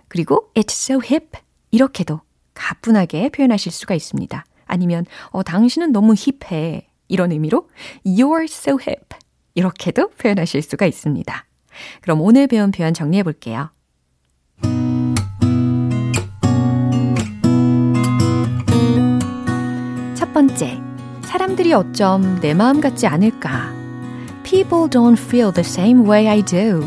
그리고 0.08 0.50
It's 0.54 0.72
so 0.72 1.00
hip. 1.04 1.38
이렇게도 1.70 2.20
가뿐하게 2.54 3.28
표현하실 3.28 3.72
수가 3.72 3.94
있습니다. 3.94 4.44
아니면, 4.66 5.04
어, 5.30 5.42
당신은 5.42 5.92
너무 5.92 6.14
힙해. 6.14 6.88
이런 7.08 7.32
의미로 7.32 7.68
You're 8.06 8.44
so 8.44 8.78
hip. 8.80 9.16
이렇게도 9.54 10.10
표현하실 10.10 10.62
수가 10.62 10.86
있습니다. 10.86 11.46
그럼 12.00 12.20
오늘 12.20 12.46
배운 12.46 12.70
표현 12.70 12.94
정리해 12.94 13.22
볼게요. 13.22 13.70
첫 20.14 20.32
번째, 20.32 20.80
사람들이 21.22 21.72
어쩜 21.72 22.38
내 22.40 22.54
마음 22.54 22.80
같지 22.80 23.06
않을까? 23.06 23.72
People 24.44 24.88
don't 24.88 25.18
feel 25.18 25.52
the 25.52 25.66
same 25.66 26.08
way 26.08 26.28
I 26.28 26.42
do. 26.42 26.80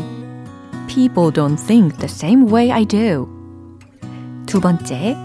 People 0.88 1.32
don't 1.32 1.56
think 1.56 1.96
the 1.98 2.08
same 2.08 2.50
way 2.50 2.70
I 2.70 2.84
do. 2.84 3.28
두 4.46 4.60
번째, 4.60 5.16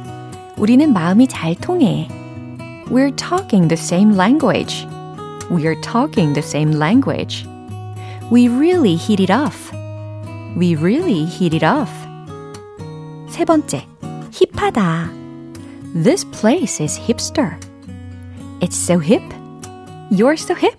우리는 0.58 0.92
마음이 0.92 1.28
잘 1.28 1.56
통해. 1.56 2.08
We're 2.91 3.11
talking 3.13 3.69
the 3.69 3.77
same 3.77 4.13
language. 4.13 4.87
We're 5.51 5.81
talking 5.81 6.35
the 6.35 6.43
same 6.43 6.73
language. 6.73 7.47
We 8.31 8.49
really 8.49 8.97
hit 8.97 9.21
it 9.21 9.31
off. 9.31 9.73
We 10.57 10.75
really 10.75 11.25
hit 11.25 11.55
it 11.55 11.65
off. 11.65 11.91
세 13.29 13.45
번째, 13.45 13.87
힙하다. 14.31 15.11
This 15.95 16.25
place 16.25 16.81
is 16.81 16.99
hipster. 16.99 17.57
It's 18.61 18.77
so 18.77 18.99
hip. 18.99 19.23
You're 20.11 20.37
so 20.37 20.55
hip. 20.55 20.79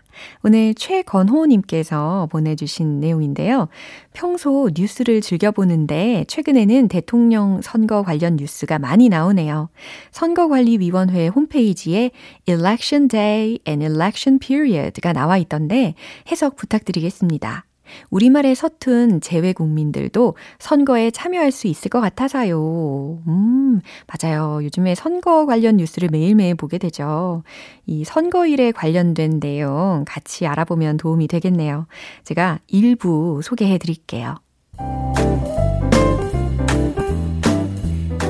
오늘 0.43 0.73
최건호님께서 0.75 2.27
보내주신 2.31 2.99
내용인데요. 2.99 3.67
평소 4.13 4.69
뉴스를 4.75 5.21
즐겨보는데 5.21 6.25
최근에는 6.27 6.87
대통령 6.87 7.61
선거 7.61 8.03
관련 8.03 8.35
뉴스가 8.35 8.79
많이 8.79 9.09
나오네요. 9.09 9.69
선거관리위원회 10.11 11.27
홈페이지에 11.27 12.11
Election 12.47 13.07
Day 13.07 13.59
and 13.67 13.85
Election 13.85 14.39
Period가 14.39 15.13
나와 15.13 15.37
있던데 15.37 15.95
해석 16.29 16.55
부탁드리겠습니다. 16.55 17.65
우리말에 18.09 18.55
서툰 18.55 19.21
재외 19.21 19.53
국민들도 19.53 20.35
선거에 20.59 21.11
참여할 21.11 21.51
수 21.51 21.67
있을 21.67 21.89
것 21.89 22.01
같아서요. 22.01 23.21
음, 23.27 23.81
맞아요. 24.07 24.63
요즘에 24.63 24.95
선거 24.95 25.45
관련 25.45 25.77
뉴스를 25.77 26.09
매일매일 26.11 26.55
보게 26.55 26.77
되죠. 26.77 27.43
이 27.85 28.03
선거일에 28.03 28.71
관련된 28.71 29.39
내용 29.39 30.05
같이 30.07 30.47
알아보면 30.47 30.97
도움이 30.97 31.27
되겠네요. 31.27 31.87
제가 32.23 32.59
일부 32.67 33.41
소개해 33.43 33.77
드릴게요. 33.77 34.35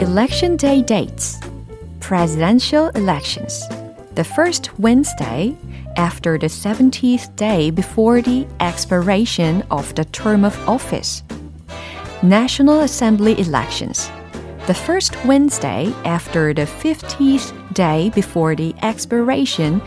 Election 0.01 0.57
Day 0.57 0.81
dates. 0.83 1.39
Presidential 1.99 2.91
elections. 2.95 3.69
The 4.15 4.23
first 4.25 4.71
Wednesday 4.81 5.55
after 5.97 6.37
the 6.37 6.47
70th 6.47 7.35
day 7.35 7.69
before 7.71 8.21
the 8.21 8.47
expiration 8.59 9.63
of 9.71 9.93
the 9.95 10.05
term 10.05 10.43
of 10.43 10.57
office. 10.67 11.23
National 12.23 12.81
Assembly 12.81 13.39
elections. 13.39 14.09
The 14.67 14.73
first 14.73 15.17
Wednesday 15.25 15.93
after 16.05 16.53
the 16.53 16.65
50th 16.65 17.73
day 17.73 18.11
before 18.13 18.55
the 18.55 18.75
expiration 18.83 19.81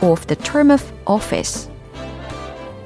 of 0.00 0.26
the 0.26 0.36
term 0.36 0.70
of 0.70 0.92
office. 1.06 1.68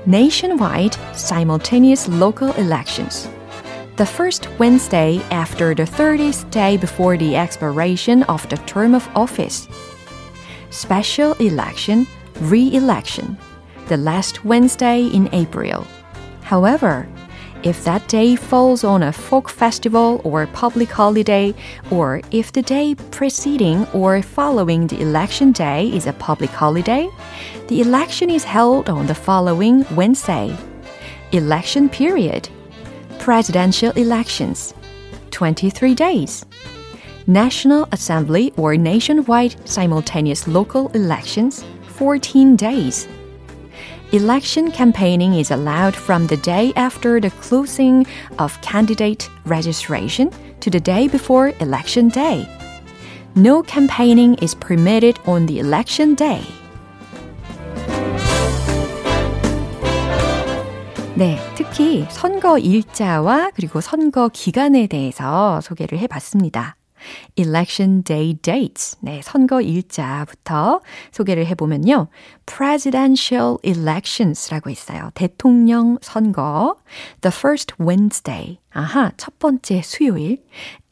Nationwide 0.06 0.96
simultaneous 1.14 2.08
local 2.08 2.52
elections. 2.54 3.28
The 3.96 4.06
first 4.06 4.48
Wednesday 4.58 5.20
after 5.30 5.74
the 5.74 5.84
30th 5.84 6.50
day 6.50 6.76
before 6.76 7.16
the 7.16 7.36
expiration 7.36 8.22
of 8.24 8.48
the 8.48 8.56
term 8.58 8.94
of 8.94 9.08
office. 9.14 9.68
Special 10.70 11.32
election 11.34 12.06
re-election, 12.40 13.36
the 13.88 13.96
last 13.96 14.44
Wednesday 14.44 15.06
in 15.06 15.28
April. 15.32 15.86
However, 16.42 17.08
if 17.62 17.82
that 17.84 18.06
day 18.06 18.36
falls 18.36 18.84
on 18.84 19.02
a 19.02 19.12
folk 19.12 19.48
festival 19.48 20.20
or 20.22 20.46
public 20.48 20.88
holiday, 20.88 21.52
or 21.90 22.20
if 22.30 22.52
the 22.52 22.62
day 22.62 22.94
preceding 23.10 23.86
or 23.88 24.22
following 24.22 24.86
the 24.86 25.00
election 25.00 25.50
day 25.50 25.88
is 25.88 26.06
a 26.06 26.12
public 26.12 26.50
holiday, 26.50 27.08
the 27.68 27.80
election 27.80 28.30
is 28.30 28.44
held 28.44 28.88
on 28.88 29.06
the 29.06 29.14
following 29.14 29.84
Wednesday. 29.96 30.56
Election 31.32 31.88
period. 31.88 32.48
Presidential 33.18 33.90
elections. 33.92 34.72
23 35.32 35.94
days. 35.94 36.46
National 37.26 37.88
Assembly 37.90 38.52
or 38.56 38.76
nationwide 38.76 39.56
simultaneous 39.68 40.46
local 40.46 40.88
elections 40.90 41.64
14 41.97 42.55
days. 42.55 43.07
Election 44.11 44.71
campaigning 44.71 45.35
is 45.35 45.51
allowed 45.51 45.95
from 45.95 46.27
the 46.27 46.37
day 46.37 46.73
after 46.75 47.21
the 47.21 47.31
closing 47.41 48.05
of 48.39 48.59
candidate 48.61 49.29
registration 49.45 50.29
to 50.59 50.69
the 50.69 50.79
day 50.79 51.07
before 51.07 51.53
election 51.61 52.09
day. 52.09 52.45
No 53.35 53.63
campaigning 53.63 54.35
is 54.41 54.53
permitted 54.55 55.17
on 55.25 55.45
the 55.45 55.59
election 55.59 56.15
day. 56.15 56.41
네, 61.15 61.37
특히 61.55 62.05
선거 62.09 62.57
일자와 62.57 63.51
그리고 63.53 63.79
선거 63.79 64.27
기간에 64.27 64.87
대해서 64.87 65.61
소개를 65.61 65.99
해봤습니다. 65.99 66.75
election 67.35 68.03
day 68.03 68.33
dates. 68.33 68.97
네, 69.01 69.21
선거 69.23 69.61
일자부터 69.61 70.81
소개를 71.11 71.45
해보면요. 71.47 72.07
presidential 72.45 73.57
elections라고 73.63 74.69
있어요. 74.69 75.11
대통령 75.13 75.97
선거. 76.01 76.75
the 77.21 77.33
first 77.35 77.73
Wednesday. 77.79 78.59
아하, 78.73 79.11
첫 79.17 79.37
번째 79.39 79.81
수요일. 79.81 80.43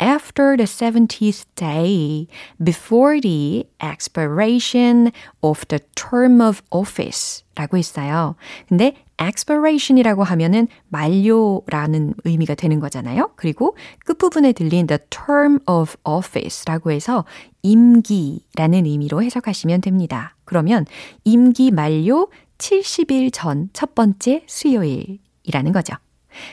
after 0.02 0.58
the 0.58 0.65
70th 0.65 1.45
day. 1.56 2.28
before 2.63 3.19
the 3.22 3.65
expiration 3.82 5.12
of 5.41 5.65
the 5.67 5.80
term 5.95 6.41
of 6.41 6.62
office. 6.72 7.42
라고 7.55 7.77
있어요. 7.77 8.35
근데 8.69 8.97
expiration이라고 9.19 10.25
하면은 10.25 10.67
만료라는 10.88 12.14
의미가 12.25 12.55
되는 12.55 12.81
거잖아요. 12.81 13.31
그리고 13.37 13.77
끝부분에 14.05 14.53
들린 14.53 14.87
the 14.87 14.99
term 15.11 15.61
of 15.67 15.93
office라고 16.05 16.90
해서 16.90 17.25
임기라는 17.62 18.87
의미로 18.87 19.23
해석하시면 19.23 19.83
됩니다. 19.83 20.37
그러면 20.45 20.85
임기 21.25 21.71
만료 21.71 22.29
70일 22.59 23.31
전 23.33 23.69
첫 23.73 23.95
번째 23.95 24.43
수요일이라는 24.47 25.73
거죠. 25.73 25.95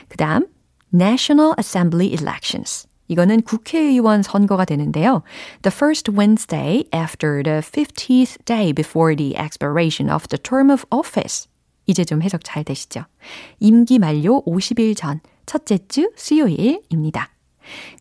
그 0.08 0.16
다음 0.16 0.46
National 0.94 1.54
Assembly 1.58 2.12
Elections. 2.12 2.86
이거는 3.07 3.41
국회의원 3.41 4.21
선거가 4.21 4.65
되는데요. 4.65 5.23
The 5.61 5.73
first 5.73 6.11
Wednesday 6.11 6.83
after 6.93 7.41
the 7.41 7.61
50th 7.61 8.43
day 8.45 8.73
before 8.73 9.15
the 9.15 9.35
expiration 9.37 10.11
of 10.11 10.27
the 10.27 10.37
term 10.37 10.69
of 10.69 10.85
office. 10.91 11.47
이제 11.85 12.03
좀 12.03 12.21
해석 12.21 12.41
잘 12.43 12.63
되시죠? 12.63 13.05
임기 13.59 13.99
만료 13.99 14.43
50일 14.43 14.95
전 14.95 15.21
첫째 15.45 15.79
주 15.87 16.11
수요일입니다. 16.15 17.29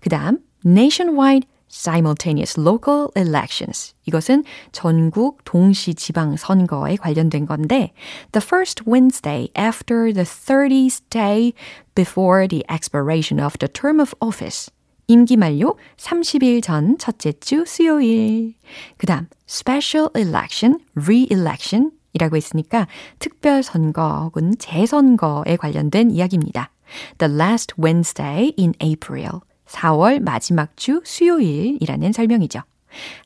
그 0.01 0.11
다음 0.11 0.39
nationwide 0.65 1.49
simultaneous 1.71 2.59
local 2.59 3.09
elections. 3.17 3.95
이것은 4.07 4.45
전국 4.73 5.45
동시 5.45 5.95
지방 5.95 6.37
선거에 6.37 6.97
관련된 6.97 7.47
건데 7.47 7.93
the 8.33 8.43
first 8.43 8.85
Wednesday 8.89 9.51
after 9.57 10.13
the 10.13 10.25
30th 10.25 11.03
day 11.11 11.53
before 11.95 12.49
the 12.49 12.65
expiration 12.69 13.43
of 13.43 13.59
the 13.59 13.69
term 13.69 14.01
of 14.01 14.15
office. 14.21 14.71
임기 15.12 15.36
만료 15.36 15.76
30일 15.98 16.64
전 16.64 16.98
첫째 16.98 17.34
주 17.34 17.66
수요일. 17.68 18.54
그 18.98 19.06
다음 19.06 19.28
special 19.50 20.08
election, 20.16 20.80
re-election 20.96 21.92
이라고 22.14 22.38
했으니까 22.38 22.88
특별 23.20 23.62
선거 23.62 24.22
혹은 24.24 24.54
재선거에 24.58 25.58
관련된 25.58 26.12
이야기입니다. 26.12 26.72
The 27.18 27.34
last 27.34 27.74
Wednesday 27.78 28.54
in 28.58 28.74
April. 28.82 29.42
4월 29.68 30.22
마지막 30.22 30.76
주 30.78 31.02
수요일이라는 31.04 32.14
설명이죠. 32.14 32.62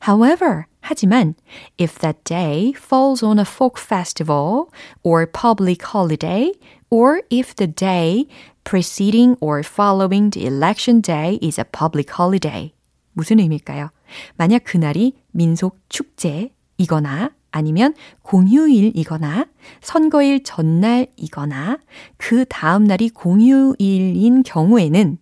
However, 0.08 0.64
하지만 0.86 1.34
if 1.78 1.98
that 1.98 2.22
day 2.22 2.72
falls 2.76 3.24
on 3.24 3.38
a 3.38 3.44
folk 3.44 3.78
festival 3.78 4.70
or 5.02 5.26
public 5.26 5.82
holiday 5.82 6.52
or 6.90 7.22
if 7.28 7.56
the 7.56 7.66
day 7.66 8.26
preceding 8.62 9.36
or 9.40 9.64
following 9.64 10.30
the 10.30 10.46
election 10.46 11.00
day 11.00 11.38
is 11.42 11.58
a 11.58 11.64
public 11.64 12.14
holiday. 12.14 12.72
무슨 13.14 13.40
의미일까요? 13.40 13.90
만약 14.36 14.62
그날이 14.64 15.14
민속 15.32 15.80
축제이거나 15.88 17.30
아니면 17.50 17.94
공휴일이거나 18.22 19.46
선거일 19.80 20.44
전날이거나 20.44 21.78
그 22.16 22.44
다음 22.44 22.84
날이 22.84 23.08
공휴일인 23.08 24.44
경우에는 24.44 25.18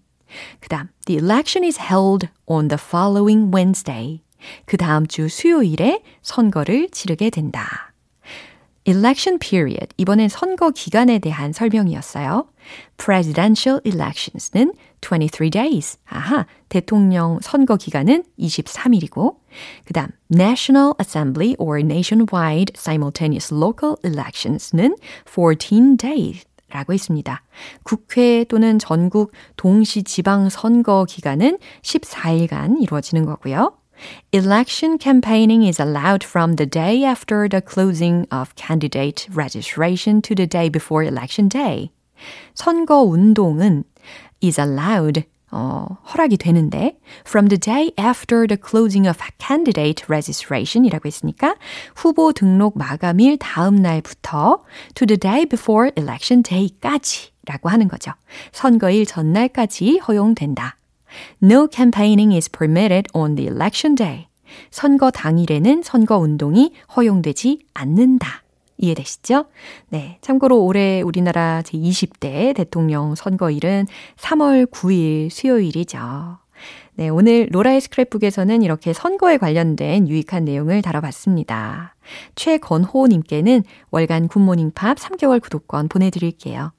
그 0.61 0.69
다음 0.69 0.89
The 1.07 1.19
election 1.19 1.65
is 1.65 1.79
held 1.79 2.29
on 2.47 2.69
the 2.69 2.79
following 2.79 3.55
Wednesday. 3.55 4.24
그 4.67 4.77
다음 4.77 5.07
주 5.07 5.29
수요일에 5.29 6.03
선거를 6.23 6.89
치르게 6.91 7.31
된다. 7.31 7.93
election 8.85 9.39
period. 9.39 9.89
이번엔 9.97 10.29
선거 10.29 10.71
기간에 10.71 11.19
대한 11.19 11.53
설명이었어요. 11.53 12.47
presidential 12.97 13.81
elections는 13.85 14.75
23 15.01 15.51
days. 15.51 15.99
아하, 16.07 16.47
대통령 16.69 17.39
선거 17.43 17.77
기간은 17.77 18.25
23일이고, 18.39 19.37
그 19.85 19.93
다음, 19.93 20.09
National 20.33 20.93
Assembly 21.01 21.57
or 21.59 21.81
Nationwide 21.81 22.73
Simultaneous 22.77 23.53
Local 23.55 23.97
Elections는 24.05 24.97
14 25.27 25.97
days. 25.97 26.45
라고 26.71 26.93
있습니다. 26.93 27.43
국회 27.85 28.43
또는 28.45 28.81
전국 28.81 29.31
동시 29.57 30.03
지방 30.03 30.49
선거 30.49 31.05
기간은 31.09 31.59
14일간 31.83 32.83
이루어지는 32.83 33.25
거고요. 33.27 33.77
Election 34.33 34.99
campaigning 34.99 35.63
is 35.63 35.79
allowed 35.79 36.25
from 36.25 36.57
the 36.57 36.67
day 36.67 37.05
after 37.05 37.49
the 37.49 37.61
closing 37.61 38.27
of 38.31 38.55
candidate 38.57 39.29
registration 39.33 40.21
to 40.23 40.35
the 40.35 40.47
day 40.47 40.69
before 40.69 41.03
election 41.03 41.49
day. 41.49 41.91
선거 42.55 43.03
운동은 43.03 43.85
is 44.43 44.61
allowed 44.61 45.25
어, 45.55 45.87
허락이 46.13 46.37
되는데 46.37 46.99
from 47.25 47.49
the 47.49 47.59
day 47.59 47.93
after 47.97 48.45
the 48.49 48.59
closing 48.61 49.09
of 49.09 49.19
candidate 49.39 50.05
registration이라고 50.09 51.07
했으니까 51.07 51.55
후보 51.95 52.33
등록 52.33 52.77
마감일 52.77 53.39
다음 53.39 53.77
날부터 53.77 54.65
to 54.97 55.07
the 55.07 55.17
day 55.17 55.47
before 55.47 55.93
election 55.97 56.43
day까지 56.43 57.31
라고 57.47 57.69
하는 57.69 57.87
거죠. 57.87 58.11
선거일 58.51 59.07
전날까지 59.07 59.99
허용된다. 59.99 60.77
No 61.43 61.69
campaigning 61.71 62.35
is 62.35 62.51
permitted 62.51 63.09
on 63.13 63.35
the 63.35 63.49
election 63.49 63.95
day. 63.95 64.29
선거 64.71 65.11
당일에는 65.11 65.83
선거 65.83 66.19
운동이 66.19 66.73
허용되지 66.97 67.61
않는다. 67.75 68.45
이해되시죠? 68.77 69.47
네. 69.89 70.19
참고로 70.21 70.65
올해 70.65 71.01
우리나라 71.01 71.63
제20대 71.65 72.55
대통령 72.55 73.15
선거일은 73.15 73.87
3월 74.17 74.71
9일 74.71 75.31
수요일이죠. 75.31 76.39
네. 76.97 77.09
오늘 77.09 77.49
로라의 77.51 77.81
스크랩북에서는 77.81 78.63
이렇게 78.63 78.93
선거에 78.93 79.37
관련된 79.37 80.09
유익한 80.09 80.45
내용을 80.45 80.83
다뤄봤습니다. 80.83 81.95
최건호님께는 82.35 83.63
월간 83.91 84.29
굿모닝 84.29 84.73
팝 84.75 84.99
3개월 84.99 85.41
구독권 85.41 85.89
보내드릴게요. 85.89 86.73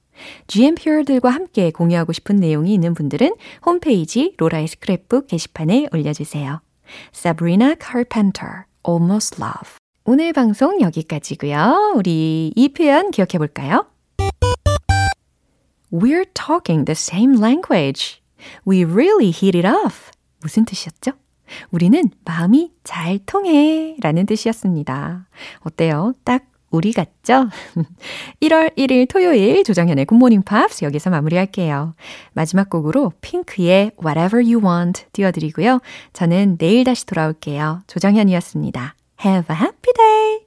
GMPR들과 0.48 1.30
함께 1.30 1.72
공유하고 1.72 2.14
싶은 2.14 2.38
내용이 2.38 2.74
있는 2.74 2.94
분들은 2.94 3.36
홈페이지 3.66 4.34
로라의 4.38 4.68
스크랩북 4.68 5.28
게시판에 5.28 5.88
올려주세요. 5.94 6.62
Sabrina 7.14 7.76
Carpenter, 7.82 8.66
Almost 8.88 9.42
Love. 9.42 9.78
오늘 10.04 10.34
방송 10.34 10.82
여기까지고요. 10.82 11.94
우리 11.96 12.52
이 12.56 12.70
표현 12.70 13.12
기억해 13.12 13.38
볼까요? 13.38 13.88
We're 15.92 16.26
talking 16.34 16.86
the 16.86 16.94
same 16.94 17.40
language. 17.40 18.22
We 18.68 18.84
really 18.84 19.30
hit 19.30 19.58
it 19.58 19.68
off. 19.68 20.12
무슨 20.42 20.66
뜻이었죠? 20.66 21.14
우리는 21.72 22.10
마음이 22.24 22.72
잘 22.84 23.20
통해 23.26 23.96
라는 24.02 24.26
뜻이었습니다. 24.26 25.28
어때요? 25.62 26.14
딱 26.24 26.44
우리 26.76 26.94
같죠? 26.94 27.50
1월 28.42 28.76
1일 28.78 29.08
토요일 29.10 29.64
조정현의 29.64 30.06
굿모닝 30.06 30.44
팝스 30.44 30.86
여기서 30.86 31.10
마무리할게요. 31.10 31.96
마지막 32.34 32.70
곡으로 32.70 33.14
핑크의 33.22 33.92
Whatever 34.04 34.44
You 34.46 34.64
Want 34.64 35.06
띄워드리고요. 35.14 35.80
저는 36.14 36.58
내일 36.58 36.84
다시 36.84 37.06
돌아올게요. 37.06 37.82
조정현이었습니다. 37.88 38.96
Have 39.26 39.56
a 39.56 39.62
happy 39.62 39.94
day! 39.96 40.45